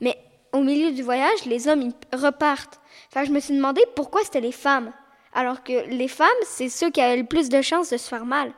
mais 0.00 0.16
au 0.52 0.60
milieu 0.60 0.92
du 0.92 1.02
voyage, 1.02 1.44
les 1.46 1.68
hommes 1.68 1.92
repartent. 2.12 2.80
Enfin, 3.08 3.24
je 3.24 3.32
me 3.32 3.40
suis 3.40 3.54
demandé 3.54 3.82
pourquoi 3.94 4.22
c'était 4.24 4.40
les 4.40 4.52
femmes. 4.52 4.92
Alors 5.34 5.62
que 5.62 5.88
les 5.88 6.08
femmes, 6.08 6.28
c'est 6.44 6.68
ceux 6.68 6.90
qui 6.90 7.00
avaient 7.00 7.16
le 7.16 7.26
plus 7.26 7.48
de 7.48 7.62
chances 7.62 7.90
de 7.90 7.96
se 7.96 8.08
faire 8.08 8.26
mal. 8.26 8.52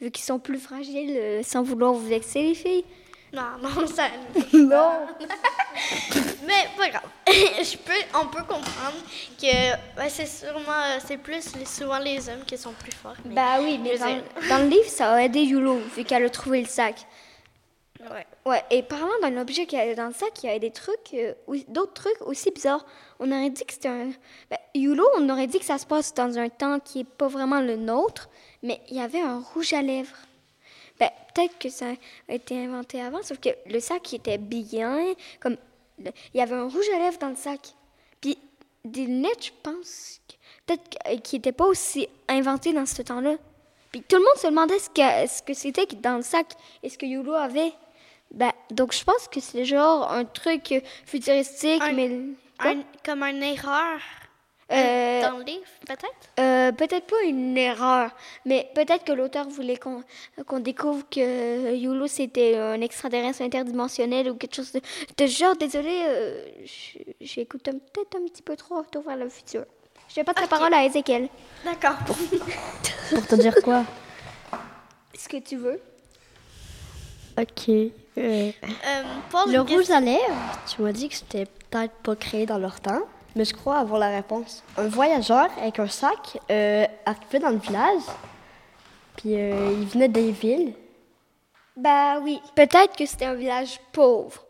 Vu 0.00 0.10
qu'ils 0.10 0.24
sont 0.24 0.38
plus 0.38 0.58
fragiles, 0.58 1.16
euh, 1.16 1.42
sans 1.42 1.62
vouloir 1.62 1.92
vous 1.92 2.06
vexer, 2.06 2.42
les 2.42 2.54
filles. 2.54 2.84
Non, 3.32 3.42
non, 3.62 3.86
ça. 3.86 4.08
Non. 4.52 5.06
Mais 6.46 6.68
pas 6.76 6.88
grave. 6.88 7.02
Je 7.26 7.76
peux, 7.76 7.92
on 8.18 8.26
peut 8.28 8.42
comprendre 8.44 8.96
que 9.40 10.08
c'est 10.08 10.26
sûrement, 10.26 10.60
euh, 10.70 10.98
c'est 11.04 11.16
plus 11.18 11.42
souvent 11.66 11.98
les 11.98 12.28
hommes 12.28 12.44
qui 12.46 12.56
sont 12.56 12.72
plus 12.72 12.92
forts. 12.92 13.16
mais- 13.24 13.34
Bah 13.34 13.56
oui, 13.60 13.78
mais 13.82 13.98
dans, 13.98 14.58
le 14.58 14.68
livre, 14.68 14.88
ça 14.88 15.12
a 15.14 15.22
aidé 15.22 15.40
Yulo, 15.42 15.78
vu 15.96 16.04
qu'elle 16.04 16.24
a 16.24 16.30
trouvé 16.30 16.60
le 16.62 16.66
sac. 16.66 17.06
ouais. 18.00 18.26
Ouais, 18.46 18.62
et 18.70 18.82
parlant 18.84 19.08
d'un 19.20 19.36
objet 19.40 19.66
qui 19.66 19.74
est 19.76 19.94
dans 19.96 20.06
le 20.06 20.14
sac, 20.14 20.30
il 20.42 20.46
y 20.46 20.50
avait 20.50 20.60
des 20.60 20.70
trucs, 20.70 21.12
euh, 21.14 21.34
d'autres 21.68 21.94
trucs 21.94 22.22
aussi 22.22 22.50
bizarres. 22.52 22.86
On 23.18 23.30
aurait 23.32 23.50
dit 23.50 23.64
que 23.64 23.72
c'était 23.72 23.88
un. 23.88 24.10
Ben, 24.50 24.58
Yulo, 24.74 25.04
on 25.18 25.28
aurait 25.28 25.48
dit 25.48 25.58
que 25.58 25.64
ça 25.64 25.78
se 25.78 25.86
passe 25.86 26.14
dans 26.14 26.38
un 26.38 26.48
temps 26.48 26.78
qui 26.78 27.00
est 27.00 27.04
pas 27.08 27.26
vraiment 27.28 27.60
le 27.60 27.76
nôtre, 27.76 28.28
mais 28.66 28.80
il 28.90 28.96
y 28.96 29.00
avait 29.00 29.20
un 29.20 29.38
rouge 29.40 29.72
à 29.72 29.82
lèvres. 29.82 30.16
Ben, 30.98 31.10
peut-être 31.34 31.58
que 31.58 31.68
ça 31.68 31.86
a 32.28 32.34
été 32.34 32.58
inventé 32.64 33.00
avant, 33.00 33.22
sauf 33.22 33.38
que 33.38 33.50
le 33.66 33.80
sac 33.80 34.12
il 34.12 34.16
était 34.16 34.38
bien, 34.38 35.14
comme 35.40 35.56
le- 35.98 36.10
il 36.34 36.38
y 36.38 36.40
avait 36.40 36.54
un 36.56 36.68
rouge 36.68 36.88
à 36.94 36.98
lèvres 36.98 37.18
dans 37.18 37.28
le 37.28 37.36
sac. 37.36 37.60
Puis 38.20 38.38
des 38.84 39.04
lunettes, 39.06 39.46
je 39.46 39.50
pense, 39.62 40.20
peut-être 40.66 40.88
que- 40.88 41.16
qui 41.20 41.36
n'étaient 41.36 41.52
pas 41.52 41.66
aussi 41.66 42.08
inventées 42.28 42.72
dans 42.72 42.86
ce 42.86 43.02
temps-là. 43.02 43.36
Puis 43.92 44.02
tout 44.02 44.16
le 44.16 44.22
monde 44.22 44.36
se 44.38 44.46
demandait 44.48 44.78
ce 44.78 44.90
que, 44.90 45.30
ce 45.32 45.42
que 45.42 45.54
c'était 45.54 45.86
dans 45.96 46.16
le 46.16 46.22
sac 46.22 46.46
et 46.82 46.88
ce 46.88 46.98
que 46.98 47.06
Yulo 47.06 47.34
avait. 47.34 47.72
Ben, 48.32 48.52
donc 48.70 48.92
je 48.92 49.04
pense 49.04 49.28
que 49.28 49.40
c'est 49.40 49.64
genre 49.64 50.10
un 50.10 50.24
truc 50.24 50.72
euh, 50.72 50.80
futuristique, 51.04 51.80
Un- 51.82 51.92
mais? 51.92 52.20
Un- 52.58 52.82
comme 53.04 53.22
une 53.22 53.42
erreur 53.42 54.00
Euh, 54.72 55.22
dans 55.22 55.38
le 55.38 55.44
livre, 55.44 55.62
peut-être? 55.86 56.10
euh, 56.40 56.72
peut-être 56.72 57.06
pas 57.06 57.22
une 57.24 57.56
erreur, 57.56 58.10
mais 58.44 58.68
peut-être 58.74 59.04
que 59.04 59.12
l'auteur 59.12 59.48
voulait 59.48 59.76
qu'on 59.78 60.58
découvre 60.58 61.04
que 61.08 61.74
Yulo 61.74 62.08
c'était 62.08 62.56
un 62.56 62.80
extraterrestre 62.80 63.42
interdimensionnel 63.42 64.28
ou 64.28 64.34
quelque 64.34 64.56
chose 64.56 64.72
de, 64.72 64.80
de 65.18 65.26
ce 65.28 65.36
genre. 65.38 65.54
Désolé, 65.56 66.02
j'écoute 67.20 67.62
peut-être 67.62 68.16
un 68.16 68.26
petit 68.26 68.42
peu 68.42 68.56
trop 68.56 68.78
Retour 68.78 69.04
vers 69.06 69.16
le 69.16 69.28
futur. 69.28 69.64
Je 70.08 70.16
vais 70.16 70.24
pas 70.24 70.32
la 70.40 70.46
parole 70.48 70.74
à 70.74 70.84
Ezekiel. 70.84 71.28
D'accord. 71.64 71.96
Pour 73.10 73.26
te 73.26 73.34
dire 73.36 73.54
quoi? 73.62 73.84
Est-ce 75.14 75.28
que 75.28 75.36
tu 75.38 75.56
veux? 75.56 75.80
Ok. 77.38 77.68
euh, 77.68 77.90
Euh, 78.18 78.50
le 79.48 79.60
rouge 79.60 79.90
à 79.90 80.00
lèvres, 80.00 80.20
tu 80.74 80.82
m'as 80.82 80.92
dit 80.92 81.08
que 81.08 81.14
c'était 81.14 81.46
peut-être 81.70 81.92
pas 82.02 82.16
créé 82.16 82.46
dans 82.46 82.58
leur 82.58 82.80
temps, 82.80 83.02
mais 83.36 83.44
je 83.44 83.54
crois 83.54 83.76
avoir 83.78 84.00
la 84.00 84.08
réponse. 84.08 84.64
Un 84.76 84.88
voyageur 84.88 85.48
avec 85.60 85.78
un 85.78 85.86
sac 85.86 86.40
euh, 86.50 86.86
arrivait 87.04 87.38
dans 87.38 87.50
le 87.50 87.58
village, 87.58 88.02
puis 89.16 89.36
euh, 89.36 89.76
il 89.78 89.86
venait 89.86 90.08
des 90.08 90.32
villes. 90.32 90.74
Bah 91.76 92.18
oui. 92.20 92.40
Peut-être 92.54 92.96
que 92.96 93.06
c'était 93.06 93.26
un 93.26 93.34
village 93.34 93.78
pauvre. 93.92 94.42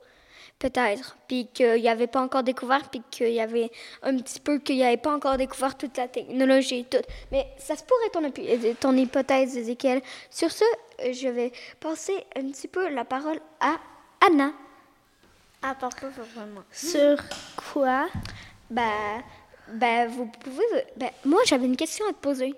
Peut-être. 0.58 1.18
Puis 1.28 1.48
qu'il 1.52 1.82
n'y 1.82 1.88
avait 1.88 2.06
pas 2.06 2.22
encore 2.22 2.42
découvert, 2.42 2.88
puis 2.88 3.02
qu'il 3.10 3.32
y 3.32 3.40
avait 3.40 3.70
un 4.02 4.16
petit 4.16 4.40
peu, 4.40 4.58
qu'il 4.58 4.76
n'y 4.76 4.84
avait 4.84 4.96
pas 4.96 5.14
encore 5.14 5.36
découvert 5.36 5.76
toute 5.76 5.96
la 5.98 6.08
technologie 6.08 6.78
et 6.78 6.84
tout. 6.84 7.04
Mais 7.30 7.46
ça 7.58 7.76
se 7.76 7.82
pourrait 7.84 8.08
ton, 8.10 8.22
hypo- 8.26 8.74
ton 8.80 8.96
hypothèse, 8.96 9.54
Ezekiel. 9.56 10.00
Sur 10.30 10.50
ce, 10.50 10.64
euh, 11.00 11.12
je 11.12 11.28
vais 11.28 11.52
passer 11.78 12.14
un 12.36 12.48
petit 12.48 12.68
peu 12.68 12.88
la 12.88 13.04
parole 13.04 13.38
à 13.60 13.74
Anna. 14.26 14.52
Ah, 15.62 15.74
pas 15.74 15.88
vraiment. 15.90 16.62
Sur 16.70 17.18
quoi? 17.72 18.06
Bah, 18.70 19.22
bah 19.68 20.06
vous 20.06 20.26
pouvez. 20.26 20.64
bah, 20.96 21.10
moi, 21.24 21.40
j'avais 21.46 21.66
une 21.66 21.76
question 21.76 22.06
à 22.08 22.12
te 22.12 22.18
poser. 22.18 22.54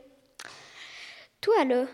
Toi, 1.40 1.64
là, 1.64 1.84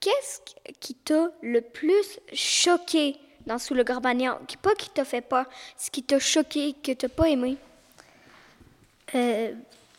qu'est-ce 0.00 0.40
qui 0.80 0.94
t'a 0.94 1.30
le 1.42 1.60
plus 1.60 2.18
choqué 2.32 3.16
dans 3.46 3.58
Sous 3.58 3.74
le 3.74 3.84
Garbagnan? 3.84 4.38
Qui, 4.46 4.56
pas 4.56 4.74
qui 4.74 4.90
t'a 4.90 5.04
fait 5.04 5.20
peur, 5.20 5.46
ce 5.76 5.90
qui 5.90 6.02
t'a 6.02 6.18
choqué, 6.18 6.74
que 6.82 6.92
t'as 6.92 7.08
pas 7.08 7.28
aimé? 7.28 7.56
Euh, 9.14 9.52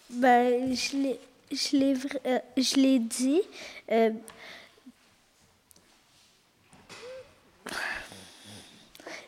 ben, 0.09 0.73
je 0.75 0.97
l'ai, 0.97 1.19
je 1.51 1.77
l'ai, 1.77 1.93
euh, 2.25 2.39
je 2.57 2.75
l'ai 2.75 2.99
dit. 2.99 3.41
euh, 3.91 4.11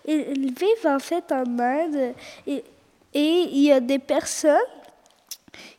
ils 0.06 0.54
vivent 0.54 0.86
en 0.86 1.00
fait 1.00 1.32
en 1.32 1.60
Inde 1.60 2.14
et, 2.46 2.64
et 3.14 3.48
il 3.52 3.64
y 3.64 3.72
a 3.72 3.80
des 3.80 4.00
personnes 4.00 4.58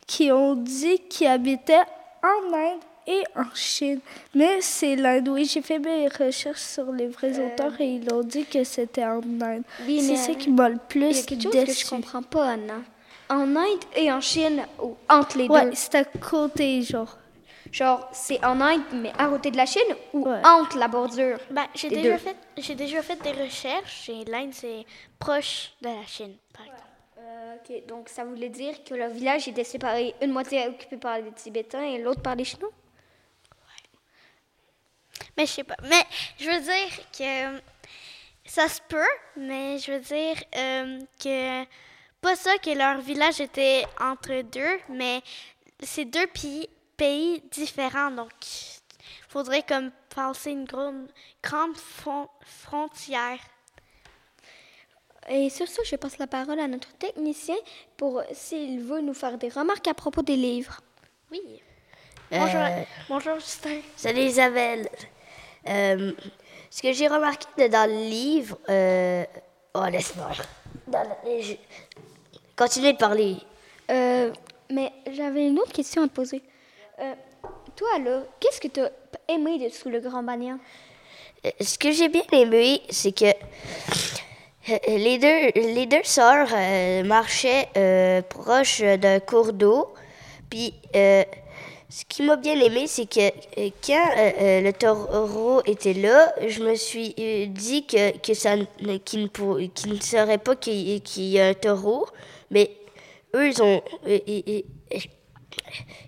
qui 0.07 0.31
ont 0.31 0.55
dit 0.55 0.99
qu'ils 1.09 1.27
habitaient 1.27 1.83
en 2.23 2.53
Inde 2.53 2.79
et 3.07 3.23
en 3.35 3.53
Chine. 3.53 3.99
Mais 4.33 4.61
c'est 4.61 4.95
l'Inde. 4.95 5.27
Oui, 5.29 5.45
j'ai 5.45 5.61
fait 5.61 5.79
mes 5.79 6.07
recherches 6.07 6.61
sur 6.61 6.91
les 6.91 7.07
vrais 7.07 7.39
auteurs 7.39 7.79
et 7.79 7.85
ils 7.95 8.13
ont 8.13 8.23
dit 8.23 8.45
que 8.45 8.63
c'était 8.63 9.03
en 9.05 9.21
Inde. 9.41 9.63
Oui, 9.85 10.01
c'est 10.01 10.15
ça 10.15 10.33
qui 10.33 10.49
m'a 10.49 10.69
le 10.69 10.75
Il 10.95 11.01
y 11.01 11.05
a 11.05 11.09
plus 11.09 11.25
quelque 11.25 11.43
chose 11.43 11.65
que 11.65 11.71
je 11.73 11.89
comprends 11.89 12.23
pas, 12.23 12.51
Anna. 12.51 12.75
En 13.29 13.55
Inde 13.55 13.83
et 13.95 14.11
en 14.11 14.21
Chine, 14.21 14.63
ou 14.81 14.95
entre 15.09 15.37
les 15.39 15.47
Ouais, 15.47 15.65
deux. 15.65 15.71
c'est 15.73 15.95
à 15.95 16.03
côté, 16.03 16.81
genre. 16.83 17.17
Genre, 17.71 18.07
c'est 18.13 18.43
en 18.45 18.61
Inde, 18.61 18.83
mais 18.93 19.11
à 19.17 19.27
côté 19.27 19.49
de 19.51 19.57
la 19.57 19.65
Chine, 19.65 19.81
ou 20.13 20.27
Ouais. 20.27 20.41
entre 20.45 20.77
la 20.77 20.87
bordure? 20.87 21.37
Ben, 21.49 21.65
j'ai 21.73 21.89
déjà 21.89 22.11
deux. 22.11 22.17
fait, 22.17 22.37
j'ai 22.57 22.75
déjà 22.75 23.01
fait 23.01 23.21
des 23.23 23.31
recherches 23.31 24.09
et 24.09 24.23
l'Inde 24.25 24.51
c'est 24.53 24.85
proche 25.19 25.71
de 25.81 25.87
la 25.87 26.05
Chine, 26.07 26.35
par 26.53 26.61
exemple. 26.65 26.74
Euh, 27.55 27.75
ok, 27.79 27.87
donc 27.87 28.09
ça 28.09 28.23
voulait 28.25 28.49
dire 28.49 28.83
que 28.83 28.93
le 28.93 29.07
village 29.07 29.47
était 29.47 29.63
séparé, 29.63 30.15
une 30.21 30.31
moitié 30.31 30.67
occupée 30.67 30.97
par 30.97 31.19
les 31.19 31.31
Tibétains 31.31 31.83
et 31.83 32.01
l'autre 32.01 32.21
par 32.21 32.35
les 32.35 32.43
Chinois? 32.45 32.71
Mais 35.37 35.45
je 35.45 35.51
sais 35.51 35.63
pas. 35.63 35.75
Mais 35.83 36.03
je 36.39 36.49
veux 36.49 36.59
dire 36.61 37.11
que 37.17 37.55
euh, 37.55 37.59
ça 38.45 38.67
se 38.67 38.81
peut, 38.87 39.13
mais 39.37 39.77
je 39.79 39.91
veux 39.93 39.99
dire 39.99 40.43
euh, 40.55 40.99
que 41.21 41.65
pas 42.21 42.35
ça 42.35 42.57
que 42.57 42.71
leur 42.71 43.01
village 43.01 43.41
était 43.41 43.85
entre 43.99 44.41
deux, 44.43 44.79
mais 44.89 45.21
c'est 45.81 46.05
deux 46.05 46.27
pays, 46.27 46.69
pays 46.97 47.41
différents. 47.51 48.11
Donc, 48.11 48.31
faudrait 49.29 49.63
comme 49.63 49.91
passer 50.15 50.51
une 50.51 50.65
grande, 50.65 51.11
grande 51.43 51.77
fron- 51.77 52.29
frontière. 52.45 53.39
Et 55.29 55.49
sur 55.49 55.67
ce, 55.67 55.81
je 55.83 55.95
passe 55.95 56.17
la 56.19 56.27
parole 56.27 56.59
à 56.59 56.67
notre 56.67 56.91
technicien 56.97 57.55
pour 57.97 58.21
s'il 58.31 58.79
veut 58.81 59.01
nous 59.01 59.13
faire 59.13 59.37
des 59.37 59.49
remarques 59.49 59.87
à 59.87 59.93
propos 59.93 60.21
des 60.21 60.35
livres. 60.35 60.79
Oui. 61.31 61.41
Bonjour, 62.31 62.59
Euh, 62.61 62.83
bonjour 63.09 63.35
Justin. 63.39 63.79
Salut 63.95 64.21
Isabelle. 64.21 64.87
Euh, 65.67 66.11
ce 66.69 66.81
que 66.81 66.93
j'ai 66.93 67.07
remarqué 67.07 67.69
dans 67.69 67.89
le 67.89 67.97
livre. 68.09 68.57
euh, 68.69 69.23
Oh, 69.73 69.83
laisse-moi. 69.91 70.31
Dans 70.87 71.03
le- 71.03 71.41
je- 71.41 71.55
Continuez 72.55 72.93
de 72.93 72.97
parler. 72.97 73.35
Euh, 73.91 74.31
mais 74.69 74.91
j'avais 75.11 75.47
une 75.47 75.59
autre 75.59 75.73
question 75.73 76.03
à 76.03 76.07
te 76.07 76.13
poser. 76.13 76.41
Euh, 76.99 77.13
toi, 77.75 77.99
là, 77.99 78.23
qu'est-ce 78.39 78.61
que 78.61 78.69
tu 78.69 78.79
as 78.79 78.91
aimé 79.27 79.57
de 79.59 79.67
Sous 79.73 79.89
le 79.89 79.99
Grand 79.99 80.23
Banyan? 80.23 80.57
Euh, 81.45 81.49
Ce 81.59 81.77
que 81.77 81.91
j'ai 81.91 82.07
bien 82.09 82.23
aimé, 82.31 82.81
c'est 82.89 83.11
que 83.11 83.25
les 84.87 85.17
deux, 85.19 85.51
les 85.61 85.85
deux 85.85 86.03
sœurs 86.03 86.47
euh, 86.53 87.03
marchaient 87.03 87.67
euh, 87.77 88.21
proche 88.21 88.81
d'un 88.81 89.19
cours 89.19 89.53
d'eau. 89.53 89.93
Puis, 90.49 90.73
euh, 90.95 91.23
ce 91.89 92.03
qui 92.05 92.23
m'a 92.23 92.35
bien 92.35 92.59
aimé, 92.59 92.87
c'est 92.87 93.05
que 93.05 93.19
euh, 93.59 93.69
quand 93.85 94.09
euh, 94.17 94.31
euh, 94.41 94.61
le 94.61 94.73
taureau 94.73 95.61
était 95.65 95.93
là, 95.93 96.33
je 96.47 96.63
me 96.63 96.75
suis 96.75 97.13
euh, 97.19 97.45
dit 97.47 97.85
que, 97.85 98.17
que 98.17 98.33
ça, 98.33 98.55
qu'il 99.05 99.21
ne, 99.23 99.27
pour- 99.27 99.57
ne 99.59 99.99
serait 100.01 100.37
pas 100.39 100.55
qu'il 100.55 100.73
y- 100.73 101.37
ait 101.37 101.41
un 101.49 101.53
taureau, 101.53 102.07
mais 102.51 102.71
eux, 103.35 103.47
ils 103.49 103.61
ont, 103.61 103.81
euh, 104.07 104.19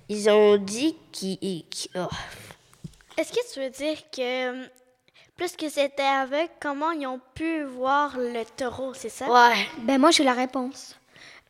ils, 0.10 0.30
ont 0.30 0.58
dit 0.58 0.96
qu'ils- 1.12 1.64
oh. 1.96 2.08
Est-ce 3.18 3.32
que 3.32 3.54
tu 3.54 3.60
veux 3.62 3.70
dire 3.70 3.98
que 4.12 4.66
hum, 5.38 5.48
plus 5.48 5.56
que 5.56 5.70
c'était 5.70 6.02
aveugle, 6.04 6.50
comment 6.60 6.92
ils 6.92 7.08
ont 7.08 7.22
pu 7.36 7.64
voir 7.64 8.18
le 8.18 8.44
taureau, 8.58 8.94
c'est 8.94 9.10
ça? 9.10 9.26
Ouais. 9.32 9.66
Ben 9.80 10.00
moi 10.00 10.12
j'ai 10.12 10.24
la 10.24 10.34
réponse. 10.34 10.98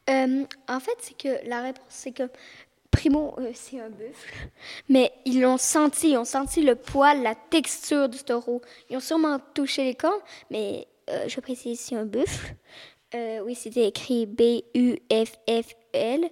Euh, 0.09 0.45
en 0.69 0.79
fait, 0.79 0.95
c'est 1.01 1.17
que 1.17 1.47
la 1.47 1.61
réponse 1.61 1.85
c'est 1.89 2.11
que 2.13 2.29
Primo 2.91 3.35
euh, 3.39 3.51
c'est 3.53 3.79
un 3.79 3.89
buffle, 3.89 4.33
mais 4.89 5.11
ils 5.25 5.41
l'ont 5.41 5.57
senti, 5.57 6.11
ils 6.11 6.17
ont 6.17 6.25
senti 6.25 6.61
le 6.63 6.75
poil, 6.75 7.21
la 7.21 7.35
texture 7.35 8.07
du 8.09 8.19
taureau. 8.23 8.61
Ils 8.89 8.97
ont 8.97 9.01
sûrement 9.01 9.39
touché 9.53 9.83
les 9.83 9.95
cornes, 9.95 10.21
mais 10.49 10.87
euh, 11.09 11.25
je 11.27 11.39
précise 11.41 11.79
c'est 11.79 11.95
un 11.95 12.05
buffle. 12.05 12.55
Euh, 13.15 13.39
oui, 13.45 13.55
c'était 13.55 13.87
écrit 13.87 14.25
B 14.25 14.63
U 14.75 14.97
F 15.11 15.33
F 15.49 15.73
L 15.93 16.29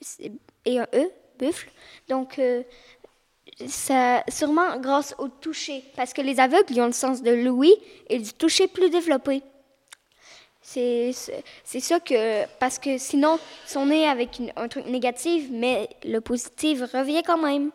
c'est- 0.00 0.32
et 0.64 0.78
un 0.78 0.86
E, 0.94 1.10
buffle. 1.38 1.70
Donc 2.08 2.38
euh, 2.38 2.62
ça, 3.68 4.24
sûrement 4.28 4.78
grâce 4.78 5.14
au 5.18 5.28
toucher, 5.28 5.84
parce 5.96 6.12
que 6.12 6.20
les 6.22 6.40
aveugles 6.40 6.72
ils 6.74 6.80
ont 6.80 6.86
le 6.86 6.92
sens 6.92 7.22
de 7.22 7.30
l'ouïe 7.30 7.74
et 8.08 8.18
du 8.18 8.32
toucher 8.32 8.66
plus 8.68 8.90
développé. 8.90 9.42
C'est 10.62 11.12
ça 11.12 12.00
que. 12.00 12.46
Parce 12.58 12.78
que 12.78 12.96
sinon, 12.98 13.38
ils 13.66 13.70
sont 13.70 13.86
nés 13.86 14.08
avec 14.08 14.38
une- 14.38 14.52
un 14.56 14.66
truc 14.68 14.86
négatif, 14.86 15.46
mais 15.50 15.88
le 16.04 16.20
positif 16.20 16.80
revient 16.92 17.22
quand 17.22 17.36
même. 17.38 17.70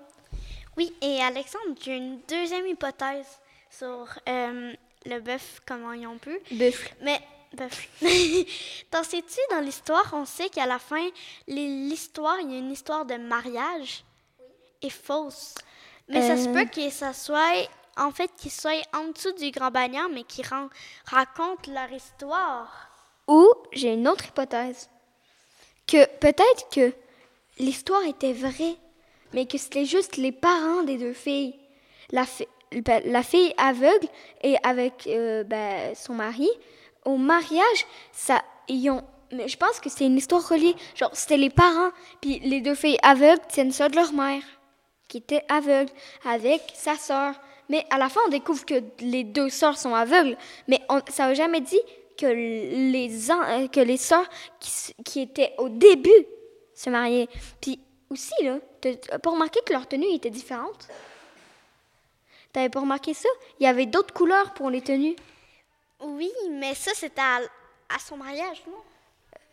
Oui, 0.76 0.92
et 1.02 1.22
Alexandre, 1.22 1.76
j'ai 1.84 1.96
une 1.98 2.20
deuxième 2.28 2.66
hypothèse 2.66 3.28
sur 3.70 4.08
euh, 4.28 4.74
le 5.06 5.20
bœuf, 5.20 5.62
comment 5.68 5.94
ils 5.94 6.08
ont 6.08 6.18
pu. 6.18 6.40
Buffle. 6.52 6.94
Mais, 7.02 7.20
bœuf. 7.54 7.88
T'en 8.92 9.04
sais-tu, 9.04 9.40
dans 9.52 9.60
l'histoire, 9.62 10.10
on 10.14 10.26
sait 10.26 10.50
qu'à 10.50 10.66
la 10.66 10.80
fin, 10.80 11.06
l'histoire, 11.48 12.38
il 12.42 12.52
y 12.52 12.56
a 12.56 12.60
une 12.60 12.72
histoire 12.72 13.06
de 13.06 13.16
mariage 13.16 14.04
est 14.82 14.90
fausse. 14.90 15.56
Mais 16.08 16.22
ça 16.28 16.38
se 16.38 16.50
Euh. 16.50 16.54
peut 16.54 16.66
que 16.66 16.90
ça 16.90 17.14
soit, 17.14 17.68
en 17.98 18.12
fait, 18.12 18.32
qu'ils 18.38 18.52
soient 18.52 18.82
en 18.96 19.06
dessous 19.12 19.32
du 19.34 19.52
Grand 19.52 19.72
Banyan, 19.72 20.10
mais 20.12 20.24
qui 20.24 20.42
racontent 21.06 21.72
leur 21.72 21.92
histoire. 21.92 22.90
Ou 23.28 23.48
j'ai 23.72 23.94
une 23.94 24.08
autre 24.08 24.26
hypothèse. 24.26 24.90
Que 25.88 26.06
peut-être 26.18 26.70
que 26.72 26.94
l'histoire 27.60 28.04
était 28.04 28.34
vraie, 28.34 28.76
mais 29.34 29.46
que 29.46 29.58
c'était 29.58 29.86
juste 29.86 30.18
les 30.18 30.32
parents 30.32 30.84
des 30.84 30.98
deux 30.98 31.14
filles. 31.14 31.56
La, 32.12 32.26
fi- 32.26 32.48
ben, 32.72 33.02
la 33.06 33.22
fille 33.22 33.54
aveugle 33.58 34.08
et 34.42 34.56
avec 34.64 35.06
euh, 35.08 35.44
ben, 35.44 35.94
son 35.96 36.14
mari. 36.16 36.50
Au 37.06 37.18
mariage, 37.18 37.86
ça, 38.12 38.42
ils 38.68 38.90
ont. 38.90 39.04
Mais 39.32 39.48
je 39.48 39.58
pense 39.58 39.80
que 39.80 39.90
c'est 39.90 40.06
une 40.06 40.18
histoire 40.18 40.48
reliée. 40.48 40.76
Genre, 40.96 41.12
c'était 41.14 41.38
les 41.38 41.52
parents, 41.52 41.92
puis 42.20 42.40
les 42.40 42.62
deux 42.62 42.74
filles 42.76 42.98
aveugles 43.04 43.42
tiennent 43.48 43.72
ça 43.72 43.88
de 43.90 43.96
leur 43.96 44.12
mère, 44.12 44.42
qui 45.10 45.18
était 45.18 45.44
aveugle, 45.50 45.92
avec 46.24 46.62
sa 46.74 46.96
sœur. 46.96 47.36
Mais 47.68 47.86
à 47.90 47.98
la 47.98 48.08
fin, 48.08 48.22
on 48.26 48.30
découvre 48.30 48.66
que 48.66 48.82
les 49.02 49.26
deux 49.26 49.50
sœurs 49.50 49.78
sont 49.78 49.94
aveugles. 49.94 50.38
Mais 50.70 50.80
on, 50.88 51.02
ça 51.10 51.28
n'a 51.28 51.34
jamais 51.34 51.60
dit 51.60 51.82
que 52.18 52.26
les, 52.26 53.30
euh, 53.30 53.68
que 53.68 53.82
les 53.82 53.98
sœurs 53.98 54.30
qui, 54.60 54.72
qui 55.04 55.22
étaient 55.22 55.54
au 55.58 55.68
début 55.68 56.26
se 56.74 56.90
mariaient. 56.90 57.28
Puis 57.60 57.80
aussi, 58.10 58.34
là, 58.42 58.60
t'as 58.80 59.20
pas 59.20 59.30
remarqué 59.30 59.60
que 59.66 59.74
leur 59.74 59.88
tenue 59.88 60.14
était 60.14 60.30
différente? 60.30 60.88
T'avais 62.54 62.70
pas 62.70 62.80
remarqué 62.80 63.14
ça? 63.14 63.30
Il 63.60 63.66
y 63.66 63.68
avait 63.68 63.86
d'autres 63.86 64.14
couleurs 64.14 64.54
pour 64.54 64.70
les 64.70 64.82
tenues? 64.82 65.16
Oui, 66.02 66.32
mais 66.52 66.74
ça, 66.76 66.92
c'était 66.96 67.22
à, 67.22 67.40
à 67.94 68.00
son 68.00 68.18
mariage, 68.18 68.64
non? 68.66 68.74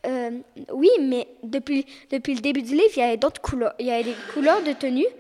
Euh, 0.06 0.38
oui, 0.72 0.90
mais 1.00 1.26
depuis, 1.42 1.84
depuis 2.10 2.34
le 2.34 2.40
début 2.40 2.62
du 2.62 2.72
livre, 2.72 2.92
il 2.94 3.00
y 3.00 3.02
avait 3.02 3.16
d'autres 3.16 3.40
couleurs. 3.40 3.74
Il 3.78 3.86
y 3.86 3.90
avait 3.90 4.04
des 4.04 4.16
couleurs 4.32 4.62
de 4.62 4.72
tenue, 4.72 5.04
mais 5.04 5.16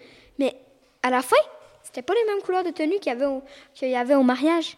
à 1.06 1.10
la 1.10 1.22
fin, 1.22 1.36
c'était 1.84 2.02
pas 2.02 2.14
les 2.14 2.24
mêmes 2.24 2.42
couleurs 2.42 2.64
de 2.64 2.70
tenue 2.70 2.98
qu'il 2.98 3.12
y 3.12 3.14
avait 3.14 3.26
au, 3.26 3.42
qu'il 3.74 3.88
y 3.88 3.94
avait 3.94 4.16
au 4.16 4.24
mariage. 4.24 4.76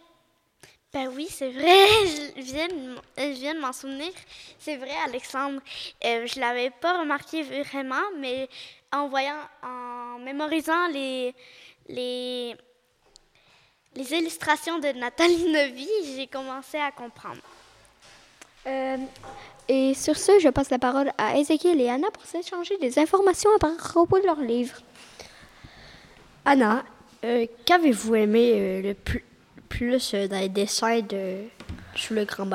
Ben 0.93 1.11
oui, 1.15 1.27
c'est 1.31 1.51
vrai. 1.51 1.65
Je 2.37 2.43
viens 2.43 2.69
de, 2.69 2.97
je 3.17 3.41
viens 3.41 3.55
de 3.55 3.61
m'en 3.61 3.73
souvenir. 3.73 4.11
C'est 4.59 4.77
vrai, 4.77 4.95
Alexandre. 5.07 5.61
Euh, 6.05 6.27
je 6.27 6.39
l'avais 6.39 6.71
pas 6.71 7.01
remarqué 7.01 7.43
vraiment, 7.43 8.07
mais 8.19 8.49
en 8.93 9.09
voyant, 9.09 9.41
en 9.63 10.19
mémorisant 10.19 10.89
les, 10.89 11.35
les, 11.89 12.55
les 13.95 14.13
illustrations 14.13 14.79
de 14.79 14.89
Nathalie 14.93 15.51
Novy, 15.51 15.89
j'ai 16.15 16.27
commencé 16.27 16.79
à 16.79 16.91
comprendre. 16.91 17.41
Euh, 18.67 18.97
et 19.69 19.95
sur 19.95 20.17
ce, 20.17 20.39
je 20.41 20.49
passe 20.49 20.71
la 20.71 20.79
parole 20.79 21.11
à 21.19 21.39
Ezekiel 21.39 21.81
et 21.81 21.89
Anna 21.89 22.11
pour 22.11 22.25
s'échanger 22.25 22.77
des 22.79 22.99
informations 22.99 23.51
à 23.57 23.71
propos 23.77 24.19
de 24.19 24.25
leur 24.25 24.41
livre. 24.41 24.81
Anna, 26.51 26.83
euh, 27.27 27.45
qu'avez-vous 27.67 28.15
aimé 28.15 28.53
euh, 28.55 28.81
le 28.81 28.95
plus, 28.95 29.23
plus 29.69 30.15
euh, 30.15 30.27
dans 30.29 30.39
les 30.41 30.49
dessins 30.49 31.01
de 31.01 31.43
Sous 31.95 32.15
le 32.15 32.25
Grand? 32.25 32.49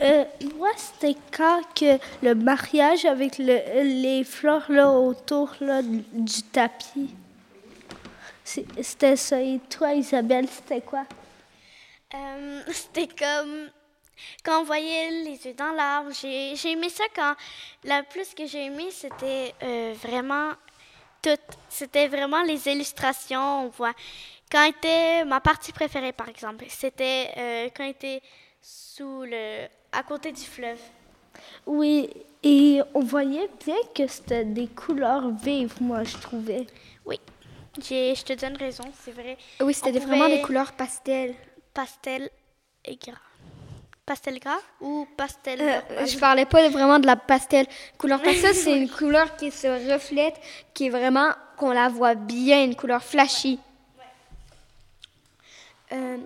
Euh, 0.00 0.24
moi, 0.56 0.68
c'était 0.76 1.18
quand 1.36 1.60
que 1.74 1.98
le 2.22 2.36
mariage 2.36 3.06
avec 3.06 3.38
le- 3.38 3.82
les 3.82 4.22
fleurs 4.22 4.70
là, 4.70 4.90
autour 4.92 5.52
là, 5.60 5.82
du 5.82 6.42
tapis. 6.52 7.10
C'était 8.44 9.16
ça. 9.16 9.42
Et 9.42 9.58
toi, 9.68 9.92
Isabelle, 9.92 10.46
c'était 10.48 10.80
quoi? 10.80 11.04
Euh, 12.14 12.62
C'était 12.72 13.08
comme 13.08 13.70
quand 14.44 14.60
on 14.60 14.64
voyait 14.64 15.10
les 15.24 15.44
yeux 15.46 15.54
dans 15.54 15.72
l'arbre. 15.72 16.10
J'ai 16.12 16.70
aimé 16.70 16.88
ça 16.88 17.04
quand. 17.12 17.34
Le 17.82 18.02
plus 18.08 18.34
que 18.34 18.46
j'ai 18.46 18.66
aimé, 18.66 18.86
c'était 18.92 19.52
euh, 19.64 19.94
vraiment 20.00 20.52
tout. 21.22 21.38
C'était 21.68 22.08
vraiment 22.08 22.42
les 22.42 22.68
illustrations. 22.68 23.64
On 23.66 23.68
voit. 23.68 23.92
Quand 24.50 24.64
était 24.64 25.24
ma 25.24 25.40
partie 25.40 25.72
préférée, 25.72 26.12
par 26.12 26.28
exemple, 26.28 26.64
c'était 26.68 27.30
euh, 27.36 27.68
quand 27.76 27.84
était 27.84 28.20
sous 28.60 29.22
le. 29.22 29.66
à 29.92 30.02
côté 30.02 30.32
du 30.32 30.42
fleuve. 30.42 30.78
Oui, 31.66 32.10
et 32.42 32.80
on 32.94 33.00
voyait 33.00 33.48
bien 33.64 33.76
que 33.94 34.06
c'était 34.06 34.44
des 34.44 34.66
couleurs 34.66 35.30
vives, 35.30 35.74
moi, 35.80 36.02
je 36.04 36.16
trouvais. 36.16 36.66
Oui, 37.06 37.18
j'ai- 37.80 38.14
je 38.14 38.24
te 38.24 38.32
donne 38.32 38.56
raison, 38.56 38.84
c'est 39.04 39.12
vrai. 39.12 39.36
Oui, 39.60 39.72
c'était 39.72 39.92
vraiment 39.98 40.24
pouvait- 40.24 40.36
des 40.38 40.42
couleurs 40.42 40.72
pastel. 40.72 41.34
Pastel 41.72 42.28
et 42.84 42.96
gras. 42.96 43.14
Pastel 44.10 44.40
gras 44.40 44.58
ou 44.80 45.06
pastel. 45.16 45.60
Euh, 45.60 46.04
je 46.04 46.18
parlais 46.18 46.44
pas 46.44 46.68
vraiment 46.68 46.98
de 46.98 47.06
la 47.06 47.14
pastel. 47.14 47.64
Couleur 47.96 48.20
pastel, 48.20 48.52
c'est 48.56 48.76
une 48.76 48.90
couleur 48.90 49.36
qui 49.36 49.52
se 49.52 49.68
reflète, 49.88 50.34
qui 50.74 50.86
est 50.86 50.90
vraiment, 50.90 51.30
qu'on 51.56 51.70
la 51.70 51.88
voit 51.88 52.16
bien, 52.16 52.64
une 52.64 52.74
couleur 52.74 53.04
flashy. 53.04 53.60
Euh, 55.92 56.16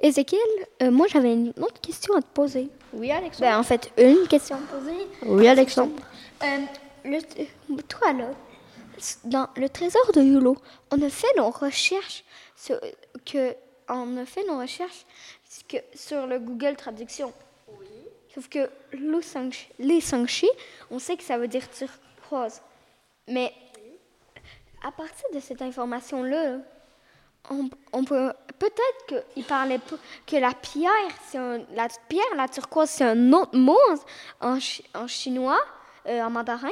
Ézéchiel, 0.00 0.40
euh, 0.80 0.90
moi 0.90 1.06
j'avais 1.10 1.34
une 1.34 1.52
autre 1.60 1.82
question 1.82 2.14
à 2.16 2.22
te 2.22 2.32
poser. 2.32 2.70
Oui, 2.94 3.10
Alexandre. 3.10 3.50
Ben, 3.50 3.58
en 3.58 3.62
fait, 3.62 3.92
une 3.98 4.26
question 4.28 4.56
à 4.56 4.58
te 4.58 4.74
poser. 4.78 5.06
oui, 5.26 5.48
Alexandre. 5.48 6.02
Euh, 6.44 6.58
le, 7.04 7.82
toi, 7.82 8.14
là, 8.14 8.30
dans 9.24 9.48
le 9.56 9.68
trésor 9.68 10.12
de 10.14 10.22
Yulo, 10.22 10.56
on 10.90 11.02
a 11.02 11.10
fait 11.10 11.36
nos 11.36 11.50
recherches 11.50 12.24
sur, 12.56 12.80
que, 13.26 13.54
on 13.88 14.16
a 14.16 14.24
fait 14.24 14.44
nos 14.44 14.58
recherches 14.58 15.04
que, 15.68 15.76
sur 15.94 16.26
le 16.26 16.38
Google 16.38 16.76
Traduction. 16.76 17.32
Sauf 18.34 18.48
que 18.48 18.70
les 19.78 20.00
on 20.90 20.98
sait 20.98 21.16
que 21.16 21.22
ça 21.22 21.36
veut 21.36 21.48
dire 21.48 21.64
turquoise. 21.70 22.62
Mais 23.28 23.52
à 24.82 24.90
partir 24.90 25.26
de 25.34 25.40
cette 25.40 25.60
information-là, 25.60 26.56
on, 27.50 27.68
on 27.92 28.04
peut 28.04 28.32
peut-être 28.58 29.26
qu'il 29.34 29.44
parlait 29.44 29.80
que 30.26 30.36
la 30.36 30.52
pierre, 30.54 30.90
c'est 31.28 31.38
la 31.74 31.88
pierre, 32.08 32.34
la 32.36 32.48
turquoise, 32.48 32.88
c'est 32.88 33.04
un 33.04 33.32
autre 33.32 33.56
mot 33.56 33.78
en, 34.40 34.52
en 34.54 34.60
chi- 34.60 34.84
en 34.94 35.06
chinois, 35.06 35.60
euh, 36.06 36.22
en 36.22 36.30
mandarin, 36.30 36.70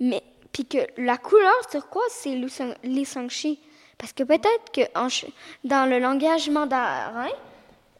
mais 0.00 0.22
puis 0.52 0.64
que 0.64 0.78
la 0.96 1.18
couleur 1.18 1.66
turquoise, 1.70 2.10
c'est 2.10 2.34
sangchi. 3.04 3.60
Parce 3.98 4.12
que 4.12 4.22
peut-être 4.22 4.72
que 4.72 4.80
en 4.98 5.08
dans 5.64 5.88
le 5.88 5.98
langage 5.98 6.48
mandarin, 6.50 7.28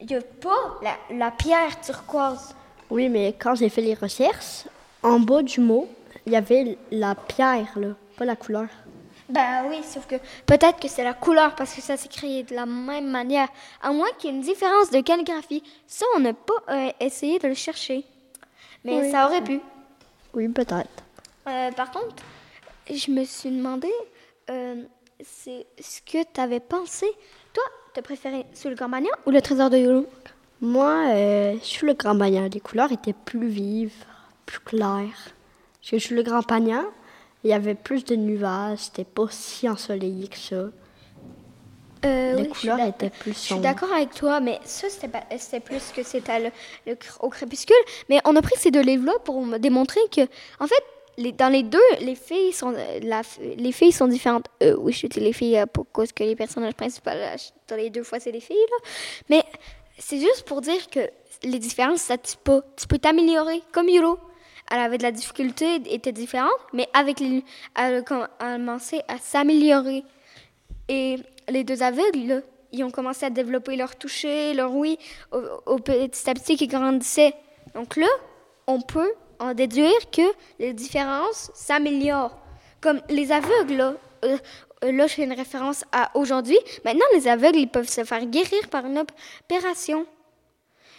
il 0.00 0.06
n'y 0.06 0.14
a 0.16 0.20
pas 0.20 0.78
la, 0.82 0.96
la 1.16 1.30
pierre 1.30 1.80
turquoise. 1.80 2.54
Oui, 2.90 3.08
mais 3.08 3.34
quand 3.38 3.54
j'ai 3.54 3.68
fait 3.68 3.80
les 3.80 3.94
recherches, 3.94 4.64
en 5.02 5.18
bas 5.20 5.42
du 5.42 5.60
mot, 5.60 5.88
il 6.26 6.32
y 6.32 6.36
avait 6.36 6.78
la 6.90 7.14
pierre, 7.14 7.72
là, 7.76 7.88
pas 8.16 8.24
la 8.24 8.36
couleur. 8.36 8.68
Ben 9.28 9.64
oui, 9.68 9.80
sauf 9.82 10.06
que 10.06 10.14
peut-être 10.46 10.78
que 10.78 10.86
c'est 10.86 11.02
la 11.02 11.12
couleur 11.14 11.56
parce 11.56 11.74
que 11.74 11.80
ça 11.80 11.96
s'écrit 11.96 12.44
de 12.44 12.54
la 12.54 12.64
même 12.64 13.10
manière. 13.10 13.48
À 13.82 13.90
moins 13.90 14.06
qu'il 14.18 14.30
y 14.30 14.32
ait 14.32 14.36
une 14.36 14.42
différence 14.42 14.90
de 14.90 15.00
calligraphie. 15.00 15.64
Ça, 15.88 16.06
on 16.16 16.20
n'a 16.20 16.32
pas 16.32 16.54
euh, 16.68 16.90
essayé 17.00 17.40
de 17.40 17.48
le 17.48 17.54
chercher. 17.54 18.04
Mais 18.84 19.00
Oui. 19.00 19.10
ça 19.10 19.26
aurait 19.26 19.42
pu. 19.42 19.60
Oui, 20.32 20.46
peut-être. 20.48 20.88
Euh, 21.48 21.72
par 21.72 21.90
contre, 21.90 22.14
je 22.88 23.10
me 23.10 23.24
suis 23.24 23.50
demandé, 23.50 23.90
euh, 24.48 24.84
c'est 25.24 25.66
ce 25.80 26.00
que 26.02 26.22
tu 26.32 26.40
avais 26.40 26.60
pensé. 26.60 27.06
Préféré 28.02 28.46
sous 28.54 28.68
le 28.68 28.74
Grand 28.74 28.88
Banyan 28.88 29.10
ou 29.26 29.30
le 29.30 29.40
trésor 29.42 29.70
de 29.70 29.78
Yolo? 29.78 30.06
Moi, 30.60 31.08
euh, 31.14 31.54
sous 31.62 31.84
le 31.86 31.94
Grand 31.94 32.14
Banyan, 32.14 32.48
les 32.52 32.60
couleurs 32.60 32.92
étaient 32.92 33.14
plus 33.24 33.48
vives, 33.48 34.04
plus 34.46 34.60
claires. 34.60 35.30
Parce 35.80 35.90
que 35.90 35.98
sous 35.98 36.14
le 36.14 36.22
Grand 36.22 36.40
Banyan, 36.46 36.84
il 37.44 37.50
y 37.50 37.52
avait 37.52 37.74
plus 37.74 38.04
de 38.04 38.16
nuages, 38.16 38.78
c'était 38.78 39.04
pas 39.04 39.26
si 39.30 39.68
ensoleillé 39.68 40.28
que 40.28 40.38
ça. 40.38 40.64
Euh, 42.04 42.34
les 42.34 42.42
oui, 42.42 42.48
couleurs 42.48 42.80
étaient 42.80 43.10
plus 43.10 43.32
Je 43.32 43.38
suis 43.38 43.48
sombres. 43.48 43.62
d'accord 43.62 43.92
avec 43.92 44.14
toi, 44.14 44.40
mais 44.40 44.60
ça, 44.64 44.88
c'était 44.88 45.08
pas- 45.08 45.24
c'était 45.38 45.60
plus 45.60 45.90
que 45.94 46.02
c'était 46.02 46.52
au 47.20 47.28
crépuscule. 47.28 47.74
Mais 48.08 48.20
on 48.24 48.36
a 48.36 48.42
pris 48.42 48.54
ces 48.58 48.70
deux 48.70 48.82
livres-là 48.82 49.14
pour 49.24 49.44
démontrer 49.58 50.00
que, 50.14 50.20
en 50.60 50.66
fait, 50.66 50.82
dans 51.18 51.48
les 51.48 51.62
deux, 51.62 51.78
les 52.00 52.14
filles 52.14 52.52
sont, 52.52 52.74
euh, 52.74 53.22
les 53.56 53.72
filles 53.72 53.92
sont 53.92 54.06
différentes. 54.06 54.46
Euh, 54.62 54.76
oui, 54.78 54.92
je 54.92 55.06
dis 55.06 55.20
les 55.20 55.32
filles 55.32 55.58
euh, 55.58 55.66
pour 55.66 55.90
cause 55.90 56.12
que 56.12 56.22
les 56.22 56.36
personnages 56.36 56.74
principaux, 56.74 57.10
dans 57.68 57.76
les 57.76 57.90
deux 57.90 58.02
fois, 58.02 58.20
c'est 58.20 58.32
les 58.32 58.40
filles, 58.40 58.56
là. 58.56 58.88
Mais 59.30 59.44
c'est 59.98 60.18
juste 60.18 60.44
pour 60.46 60.60
dire 60.60 60.88
que 60.90 61.00
les 61.42 61.58
différences, 61.58 62.02
ça 62.02 62.18
tue 62.18 62.36
pas. 62.42 62.60
Tu 62.76 62.86
peux 62.86 62.98
t'améliorer, 62.98 63.62
comme 63.72 63.88
Yuro. 63.88 64.18
Elle 64.70 64.80
avait 64.80 64.98
de 64.98 65.04
la 65.04 65.12
difficulté, 65.12 65.76
était 65.90 66.12
différente, 66.12 66.50
mais 66.72 66.88
avec 66.92 67.20
les, 67.20 67.44
elle 67.76 67.96
a 67.96 68.02
commencé 68.02 69.00
à 69.06 69.16
s'améliorer. 69.18 70.02
Et 70.88 71.16
les 71.48 71.62
deux 71.62 71.82
aveugles, 71.82 72.42
ils 72.72 72.84
ont 72.84 72.90
commencé 72.90 73.24
à 73.24 73.30
développer 73.30 73.76
leur 73.76 73.94
toucher, 73.96 74.54
leur 74.54 74.74
oui, 74.74 74.98
au, 75.30 75.40
au 75.66 75.78
petit 75.78 76.28
à 76.28 76.34
petit 76.34 76.56
qui 76.56 76.66
grandissaient. 76.66 77.34
Donc 77.74 77.96
là, 77.96 78.08
on 78.66 78.80
peut 78.80 79.12
en 79.38 79.54
déduire 79.54 80.10
que 80.10 80.22
les 80.58 80.72
différences 80.72 81.50
s'améliorent. 81.54 82.36
Comme 82.80 83.00
les 83.08 83.32
aveugles, 83.32 83.74
là, 83.74 83.94
euh, 84.24 84.38
là, 84.82 85.06
je 85.06 85.14
fais 85.14 85.24
une 85.24 85.32
référence 85.32 85.84
à 85.92 86.10
aujourd'hui. 86.16 86.58
Maintenant, 86.84 87.04
les 87.14 87.26
aveugles, 87.28 87.58
ils 87.58 87.68
peuvent 87.68 87.88
se 87.88 88.04
faire 88.04 88.24
guérir 88.26 88.68
par 88.70 88.84
une 88.86 88.98
opération. 88.98 90.06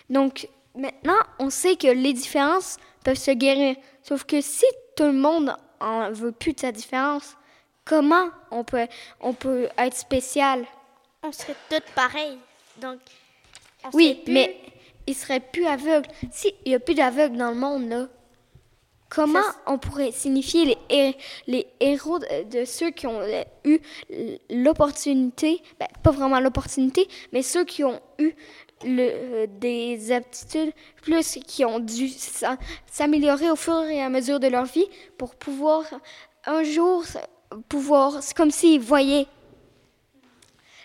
Donc, 0.09 0.47
maintenant, 0.75 1.17
on 1.39 1.49
sait 1.49 1.75
que 1.75 1.87
les 1.87 2.13
différences 2.13 2.77
peuvent 3.03 3.17
se 3.17 3.31
guérir. 3.31 3.75
Sauf 4.03 4.23
que 4.23 4.41
si 4.41 4.65
tout 4.95 5.03
le 5.05 5.13
monde 5.13 5.55
en 5.79 6.11
veut 6.11 6.31
plus 6.31 6.53
de 6.53 6.59
sa 6.59 6.71
différence, 6.71 7.35
comment 7.85 8.29
on 8.51 8.63
peut, 8.63 8.87
on 9.21 9.33
peut 9.33 9.67
être 9.77 9.95
spécial? 9.95 10.65
On 11.23 11.31
serait 11.31 11.55
toutes 11.69 11.89
pareilles. 11.95 12.37
Donc, 12.81 12.99
on 13.83 13.89
Oui, 13.93 14.21
plus- 14.23 14.33
mais 14.33 14.57
il 15.05 15.15
serait 15.15 15.39
plus 15.39 15.65
aveugle. 15.65 16.07
S'il 16.31 16.53
n'y 16.65 16.75
a 16.75 16.79
plus 16.79 16.95
d'aveugles 16.95 17.37
dans 17.37 17.49
le 17.51 17.55
monde, 17.57 17.89
là, 17.89 18.07
comment 19.09 19.41
Ça, 19.41 19.55
on 19.67 19.77
pourrait 19.77 20.11
signifier 20.11 20.65
les, 20.65 20.77
hé- 20.89 21.17
les 21.47 21.67
héros 21.79 22.19
de, 22.19 22.43
de 22.59 22.65
ceux 22.65 22.89
qui 22.91 23.07
ont 23.07 23.21
euh, 23.21 23.43
eu 23.65 23.79
l'opportunité, 24.49 25.61
ben, 25.79 25.87
pas 26.03 26.11
vraiment 26.11 26.39
l'opportunité, 26.39 27.07
mais 27.31 27.41
ceux 27.41 27.63
qui 27.65 27.83
ont 27.83 27.99
eu 28.19 28.33
le, 28.83 29.09
euh, 29.11 29.47
des 29.49 30.11
aptitudes 30.11 30.71
plus, 31.01 31.39
qui 31.47 31.65
ont 31.65 31.79
dû 31.79 32.09
s'a- 32.09 32.57
s'améliorer 32.91 33.49
au 33.49 33.55
fur 33.55 33.81
et 33.83 34.01
à 34.01 34.09
mesure 34.09 34.39
de 34.39 34.47
leur 34.47 34.65
vie 34.65 34.85
pour 35.17 35.35
pouvoir 35.35 35.83
un 36.45 36.63
jour 36.63 37.03
pouvoir, 37.69 38.21
c'est 38.21 38.35
comme 38.35 38.51
s'ils 38.51 38.79
voyaient. 38.81 39.25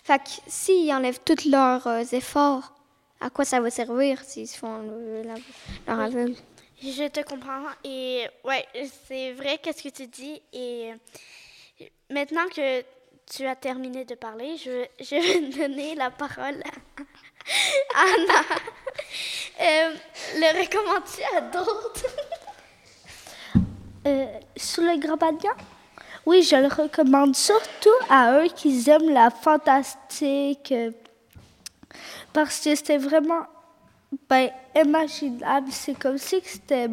Fait 0.05 0.19
que 0.19 0.29
s'ils 0.47 0.93
enlèvent 0.93 1.21
tous 1.25 1.45
leurs 1.49 1.87
euh, 1.87 2.03
efforts, 2.13 2.73
à 3.21 3.31
quoi 3.31 3.45
ça 3.45 3.61
va 3.61 3.71
servir 3.71 4.21
s'ils 4.25 4.49
se 4.49 4.59
font 4.59 4.79
le- 4.79 5.23
la- 5.23 5.35
leur 5.95 6.01
aveugle? 6.05 6.35
Je 6.83 7.09
te 7.09 7.21
comprends. 7.21 7.67
Et 7.85 8.27
ouais, 8.45 8.67
c'est 9.07 9.33
vrai 9.33 9.59
qu'est-ce 9.63 9.83
que 9.83 9.89
tu 9.89 10.07
dis. 10.09 10.43
Et 10.53 10.93
maintenant 12.11 12.49
que 12.55 12.83
tu 13.33 13.47
as 13.47 13.55
terminé 13.55 14.05
de 14.05 14.15
parler, 14.17 14.57
je, 14.57 14.87
je 15.01 15.15
vais 15.15 15.41
donner 15.69 15.95
la 15.95 16.11
parole 16.11 16.61
à 17.95 18.01
Anna. 18.01 18.43
Euh, 19.61 19.95
le 20.37 20.61
recommandes-tu 20.61 21.37
à 21.37 21.41
d'autres? 21.41 22.07
Euh, 24.07 24.27
sur 24.57 24.83
le 24.83 24.99
Grand? 24.99 25.19
Oui, 26.27 26.43
je 26.43 26.57
le 26.57 26.67
recommande 26.67 27.37
surtout 27.37 27.91
à 28.09 28.41
eux 28.41 28.49
qui 28.49 28.89
aiment 28.91 29.11
la 29.11 29.31
fantastique. 29.31 30.73
euh, 30.73 30.91
parce 32.33 32.61
que 32.61 32.75
c'était 32.75 32.97
vraiment 32.97 33.47
ben, 34.29 34.51
imaginable. 34.75 35.69
C'est 35.71 35.99
comme 35.99 36.19
si 36.19 36.41
c'était 36.43 36.89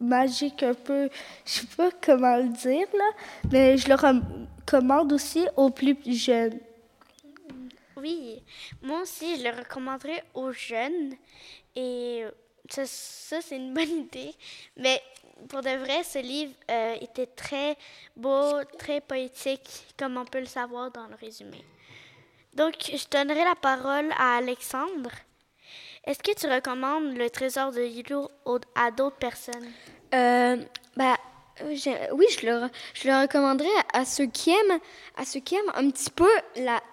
magique 0.00 0.62
un 0.62 0.74
peu. 0.74 1.08
Je 1.44 1.50
sais 1.50 1.66
pas 1.76 1.90
comment 2.02 2.36
le 2.36 2.48
dire, 2.48 2.86
là. 2.96 3.10
Mais 3.50 3.76
je 3.76 3.88
le 3.88 3.94
recommande 3.94 5.12
aussi 5.12 5.46
aux 5.56 5.70
plus 5.70 5.96
jeunes. 6.06 6.58
Oui, 7.96 8.42
moi 8.82 9.02
aussi, 9.02 9.38
je 9.38 9.44
le 9.44 9.50
recommanderais 9.50 10.24
aux 10.34 10.52
jeunes. 10.52 11.14
Et 11.76 12.24
ça, 12.68 12.86
ça, 12.86 13.40
c'est 13.42 13.56
une 13.56 13.74
bonne 13.74 13.90
idée. 13.90 14.34
Mais 14.76 15.02
pour 15.48 15.60
de 15.60 15.70
vrai, 15.70 16.02
ce 16.04 16.18
livre 16.18 16.52
euh, 16.70 16.96
était 17.00 17.26
très 17.26 17.76
beau, 18.16 18.64
très 18.78 19.00
poétique, 19.00 19.84
comme 19.98 20.16
on 20.16 20.24
peut 20.24 20.40
le 20.40 20.46
savoir 20.46 20.90
dans 20.90 21.06
le 21.08 21.14
résumé. 21.14 21.64
Donc, 22.54 22.74
je 22.78 23.04
donnerai 23.10 23.44
la 23.44 23.54
parole 23.54 24.10
à 24.18 24.36
Alexandre. 24.36 25.10
Est-ce 26.04 26.22
que 26.22 26.34
tu 26.38 26.46
recommandes 26.52 27.16
le 27.16 27.28
trésor 27.30 27.72
de 27.72 27.82
Yulu 27.82 28.16
au- 28.44 28.58
à 28.74 28.90
d'autres 28.90 29.16
personnes? 29.16 29.66
Bah, 30.96 31.16
oui, 31.64 31.76
je 31.76 32.46
le, 32.46 32.68
je 32.94 33.08
le 33.08 33.20
recommanderais 33.22 33.68
à, 33.92 34.04
ceux 34.04 34.26
qui 34.26 34.50
aiment, 34.50 34.78
à 35.16 35.24
ceux 35.24 35.40
qui 35.40 35.54
aiment 35.56 35.72
un 35.74 35.90
petit 35.90 36.10
peu 36.10 36.28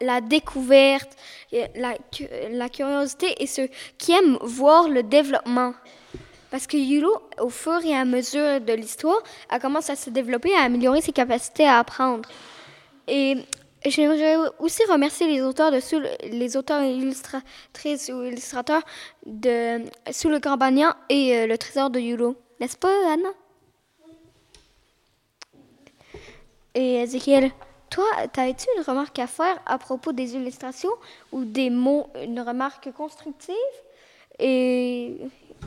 la, 0.02 0.20
découverte, 0.22 1.16
euh, 1.54 1.66
la, 1.76 1.96
cu- 2.12 2.28
la 2.52 2.68
curiosité 2.70 3.42
et 3.42 3.48
ceux 3.48 3.70
qui 3.98 4.12
aiment 4.12 4.38
voir 4.42 4.90
le 4.90 5.04
développement. 5.04 5.74
Parce 6.52 6.68
que 6.68 6.78
Yulo, 6.78 7.18
au 7.40 7.50
fur 7.50 7.84
et 7.86 7.96
à 7.96 8.06
mesure 8.06 8.60
de 8.62 8.74
l'histoire, 8.74 9.22
elle 9.50 9.60
commence 9.62 9.90
à 9.90 9.96
se 9.96 10.10
développer, 10.10 10.54
à 10.56 10.62
améliorer 10.64 11.02
ses 11.02 11.12
capacités 11.14 11.66
à 11.68 11.80
apprendre. 11.80 12.28
Et 13.08 13.38
j'aimerais 13.86 14.36
aussi 14.60 14.84
remercier 14.90 15.28
les 15.28 15.42
auteurs 15.42 15.72
de 15.72 15.80
sous 15.80 16.00
le- 16.00 16.10
les 16.24 16.58
auteurs 16.58 16.84
illustratrices 16.84 18.10
ou 18.14 18.24
illustrateurs 18.24 18.84
de 19.26 19.84
Sous 20.12 20.30
le 20.30 20.40
Grand 20.40 20.58
et 21.10 21.38
euh, 21.38 21.48
Le 21.48 21.58
Trésor 21.58 21.90
de 21.90 22.00
Yulo. 22.00 22.36
N'est-ce 22.60 22.78
pas, 22.78 22.94
Anna? 23.14 23.30
Et 26.74 26.96
Ezekiel, 27.02 27.52
toi, 27.90 28.06
t'as-tu 28.32 28.68
une 28.78 28.84
remarque 28.84 29.18
à 29.20 29.28
faire 29.28 29.60
à 29.66 29.78
propos 29.78 30.12
des 30.12 30.36
illustrations 30.36 30.92
ou 31.32 31.46
des 31.46 31.70
mots, 31.70 32.08
une 32.24 32.40
remarque 32.40 32.92
constructive? 32.92 33.56
Et 34.40 35.18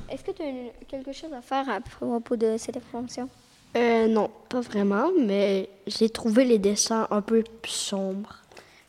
est-ce 0.08 0.22
que 0.22 0.30
tu 0.30 0.42
as 0.42 0.86
quelque 0.86 1.12
chose 1.12 1.32
à 1.32 1.42
faire 1.42 1.68
à 1.68 1.80
propos 1.80 2.36
de 2.36 2.56
cette 2.58 2.76
information? 2.76 3.28
Euh, 3.76 4.08
non, 4.08 4.30
pas 4.48 4.60
vraiment, 4.60 5.10
mais 5.18 5.68
j'ai 5.86 6.10
trouvé 6.10 6.44
les 6.44 6.58
dessins 6.58 7.06
un 7.10 7.22
peu 7.22 7.44
sombres. 7.64 8.36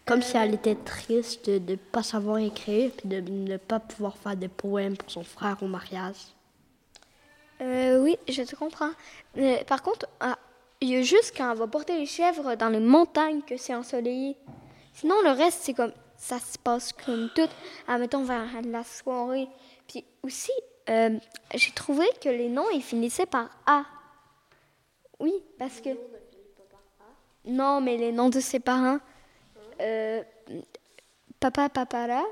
Comme 0.06 0.22
si 0.22 0.36
elle 0.36 0.56
était 0.56 0.76
triste 0.76 1.50
de 1.50 1.72
ne 1.72 1.76
pas 1.76 2.02
savoir 2.04 2.40
écrire 2.40 2.92
puis 2.98 3.08
de 3.08 3.20
ne 3.20 3.58
pas 3.58 3.80
pouvoir 3.80 4.18
faire 4.18 4.36
des 4.36 4.48
poèmes 4.48 4.98
pour 4.98 5.12
son 5.12 5.24
frère 5.24 5.58
au 5.62 5.68
mariage. 5.68 6.18
Euh, 7.62 8.02
oui, 8.02 8.18
je 8.28 8.42
te 8.42 8.56
comprends. 8.56 8.90
Euh, 9.38 9.64
par 9.66 9.84
contre, 9.84 10.08
ah, 10.20 10.38
il 10.82 10.90
y 10.90 10.96
a 10.96 11.04
juste 11.04 11.34
quand 11.38 11.52
on 11.52 11.56
va 11.56 11.68
porter 11.68 12.00
les 12.00 12.08
chèvres 12.08 12.56
dans 12.56 12.70
les 12.70 12.80
montagnes 12.80 13.42
que 13.44 13.58
c'est 13.58 13.76
ensoleillé. 13.76 14.36
Sinon, 14.94 15.16
le 15.24 15.30
reste, 15.30 15.60
c'est 15.62 15.76
comme 15.76 15.94
ça 16.18 16.40
se 16.40 16.58
passe 16.58 16.92
comme 17.06 17.30
tout, 17.36 17.50
admettons, 17.88 18.24
vers 18.24 18.48
la 18.64 18.84
soirée. 18.84 19.48
Puis 19.88 20.04
aussi, 20.24 20.52
euh, 20.90 21.18
j'ai 21.54 21.72
trouvé 21.72 22.06
que 22.22 22.30
les 22.30 22.50
noms, 22.50 22.70
ils 22.74 22.82
finissaient 22.82 23.28
par 23.28 23.50
A. 23.66 23.84
Oui, 25.22 25.34
parce 25.58 25.80
que... 25.80 25.90
Non, 27.46 27.80
mais 27.80 27.96
les 27.96 28.12
noms 28.12 28.30
de 28.30 28.40
ses 28.40 28.60
parents. 28.60 29.00
Euh, 29.80 30.22
Papa 31.40 31.70
Papara 31.70 32.24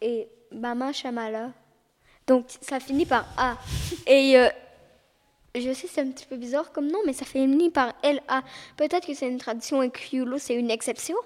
et 0.00 0.28
Mama 0.52 0.92
Chamala. 0.92 1.52
Donc, 2.26 2.46
ça 2.60 2.78
finit 2.78 3.06
par 3.06 3.26
A. 3.36 3.56
Et 4.06 4.38
euh, 4.38 4.48
je 5.54 5.72
sais, 5.72 5.86
c'est 5.88 6.00
un 6.00 6.10
petit 6.10 6.26
peu 6.26 6.36
bizarre 6.36 6.72
comme 6.72 6.88
nom, 6.88 6.98
mais 7.06 7.12
ça 7.12 7.24
finit 7.24 7.70
par 7.70 7.92
LA. 8.02 8.42
Peut-être 8.76 9.06
que 9.06 9.14
c'est 9.14 9.28
une 9.28 9.38
tradition 9.38 9.82
et 9.82 9.90
que 9.90 10.00
Yulo, 10.12 10.38
c'est 10.38 10.54
une 10.54 10.70
exception. 10.70 11.16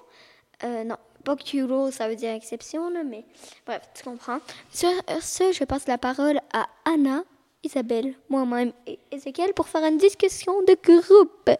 Euh, 0.65 0.85
non, 0.85 0.97
pas 1.25 1.37
que 1.37 1.57
Yulo, 1.57 1.91
ça 1.91 2.09
veut 2.09 2.17
dire 2.17 2.33
exception, 2.33 2.91
mais 3.05 3.25
bref, 3.67 3.83
tu 3.95 4.05
comprends. 4.05 4.39
Sur 4.71 4.91
ce, 5.21 5.53
je 5.53 5.65
passe 5.65 5.87
la 5.87 5.99
parole 5.99 6.41
à 6.53 6.67
Anna, 6.87 7.25
Isabelle, 7.63 8.15
moi-même 8.29 8.73
et 8.87 8.99
Ézéchiel 9.11 9.53
pour 9.55 9.69
faire 9.69 9.85
une 9.85 9.99
discussion 9.99 10.63
de 10.63 10.75
groupe. 10.83 11.51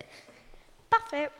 Parfait. 0.91 1.31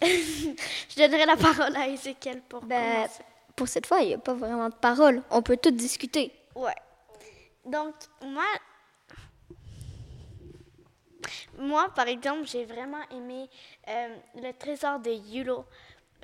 je 0.02 0.96
donnerai 0.96 1.24
la 1.24 1.36
parole 1.36 1.74
à 1.76 1.88
Ezekiel 1.88 2.42
pour 2.48 2.60
Ben, 2.62 2.94
commencer. 2.94 3.22
pour 3.56 3.68
cette 3.68 3.86
fois, 3.86 4.00
il 4.00 4.08
n'y 4.08 4.14
a 4.14 4.18
pas 4.18 4.34
vraiment 4.34 4.68
de 4.68 4.74
parole. 4.74 5.22
On 5.30 5.40
peut 5.40 5.56
tout 5.56 5.70
discuter. 5.70 6.32
Ouais. 6.54 6.74
Donc, 7.64 7.94
moi, 8.22 8.44
moi, 11.58 11.88
par 11.94 12.08
exemple, 12.08 12.46
j'ai 12.46 12.64
vraiment 12.66 13.00
aimé 13.10 13.48
euh, 13.88 14.16
le 14.36 14.52
trésor 14.52 14.98
de 14.98 15.10
Yulo. 15.10 15.64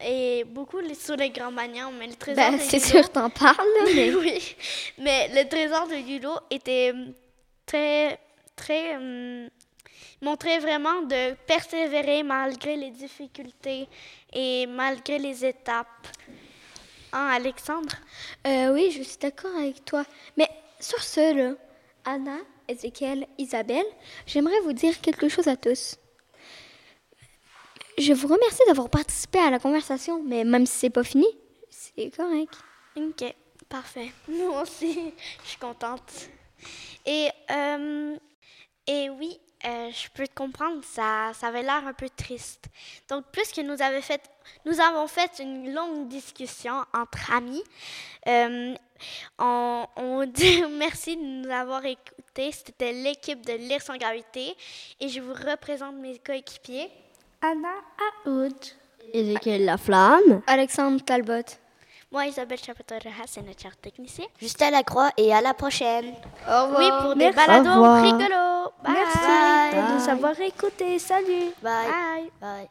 Et 0.03 0.45
beaucoup 0.45 0.79
sur 0.95 1.17
les 1.17 1.31
grands 1.31 1.51
magnans, 1.51 1.93
mais 1.93 2.07
le 2.07 2.15
trésor 2.15 2.51
Ben, 2.51 2.59
c'est 2.59 2.81
sûr, 2.81 3.11
t'en 3.11 3.29
parles, 3.29 3.57
mais 3.95 4.15
oui, 4.15 4.57
mais 4.99 5.29
le 5.29 5.49
trésor 5.49 5.89
de 5.89 5.97
Yulo 5.97 6.33
était 6.51 6.93
hum, 6.93 7.13
très, 7.67 8.19
très, 8.57 8.97
hum, 8.97 9.49
montrait 10.23 10.59
vraiment 10.59 11.03
de 11.03 11.35
persévérer 11.47 12.23
malgré 12.23 12.77
les 12.77 12.91
difficultés 12.91 13.89
et 14.33 14.67
malgré 14.67 15.19
les 15.19 15.45
étapes. 15.45 16.09
Hein, 17.13 17.29
Alexandre? 17.33 17.95
Euh, 18.47 18.73
oui, 18.73 18.91
je 18.97 19.03
suis 19.03 19.19
d'accord 19.19 19.55
avec 19.57 19.85
toi. 19.85 20.05
Mais 20.37 20.49
sur 20.79 21.03
ce, 21.03 21.35
là, 21.35 21.55
Anna, 22.05 22.39
Ézéchiel, 22.69 23.27
Isabelle, 23.37 23.87
j'aimerais 24.27 24.61
vous 24.61 24.73
dire 24.73 25.01
quelque 25.01 25.29
chose 25.29 25.49
à 25.49 25.57
tous. 25.57 25.97
Je 28.01 28.15
vous 28.15 28.29
remercie 28.29 28.63
d'avoir 28.67 28.89
participé 28.89 29.39
à 29.41 29.51
la 29.51 29.59
conversation, 29.59 30.23
mais 30.23 30.43
même 30.43 30.65
si 30.65 30.79
c'est 30.79 30.91
pas 30.91 31.05
fini, 31.05 31.27
c'est 31.69 32.11
correct. 32.17 32.55
Ok, 32.97 33.35
parfait. 33.69 34.11
Moi 34.27 34.63
aussi, 34.63 35.13
je 35.45 35.49
suis 35.49 35.59
contente. 35.59 36.11
Et, 37.05 37.29
euh, 37.51 38.17
et 38.87 39.11
oui, 39.11 39.39
euh, 39.67 39.91
je 39.93 40.09
peux 40.15 40.27
te 40.27 40.35
comprendre, 40.35 40.83
ça, 40.83 41.33
ça 41.35 41.49
avait 41.49 41.61
l'air 41.61 41.87
un 41.87 41.93
peu 41.93 42.09
triste. 42.09 42.65
Donc, 43.11 43.27
puisque 43.33 43.59
nous, 43.59 43.83
avait 43.83 44.01
fait, 44.01 44.23
nous 44.65 44.81
avons 44.81 45.07
fait 45.07 45.39
une 45.39 45.75
longue 45.75 46.09
discussion 46.09 46.83
entre 46.95 47.31
amis, 47.31 47.63
euh, 48.27 48.75
on, 49.39 49.87
on 49.97 50.25
dit 50.25 50.63
merci 50.71 51.19
de 51.19 51.23
nous 51.23 51.51
avoir 51.51 51.85
écoutés. 51.85 52.51
C'était 52.51 52.95
l'équipe 52.95 53.45
de 53.45 53.53
Lire 53.53 53.83
sans 53.83 53.99
gravité 53.99 54.57
et 55.01 55.09
je 55.11 55.21
vous 55.21 55.35
représente 55.35 55.97
mes 55.97 56.19
coéquipiers. 56.19 56.91
Anna 57.43 57.69
Aoud. 58.27 58.55
Ézéchiel 59.13 59.65
Laflamme. 59.65 60.43
Alexandre 60.47 61.03
Talbot. 61.05 61.57
Moi, 62.13 62.27
Isabelle 62.27 62.59
Chapeau-Rojas, 62.59 63.27
c'est 63.27 63.43
notre 63.43 63.61
chère 63.63 63.77
technicien. 63.77 64.27
Justin 64.41 64.71
Lacroix 64.71 65.11
et 65.17 65.33
à 65.33 65.41
la 65.41 65.55
prochaine. 65.55 66.13
Au 66.49 66.65
revoir. 66.67 66.79
Oui, 66.79 66.91
pour 67.03 67.15
des 67.15 67.31
Merci. 67.31 67.37
balados 67.37 68.03
rigolos. 68.03 68.73
Bye. 68.83 68.93
Merci 68.95 69.19
Bye. 69.19 69.75
de 69.75 69.95
nous 69.95 70.09
avoir 70.09 70.41
écoutés. 70.41 70.99
Salut. 70.99 71.53
Bye. 71.63 71.89
Bye. 71.89 72.31
Bye. 72.41 72.69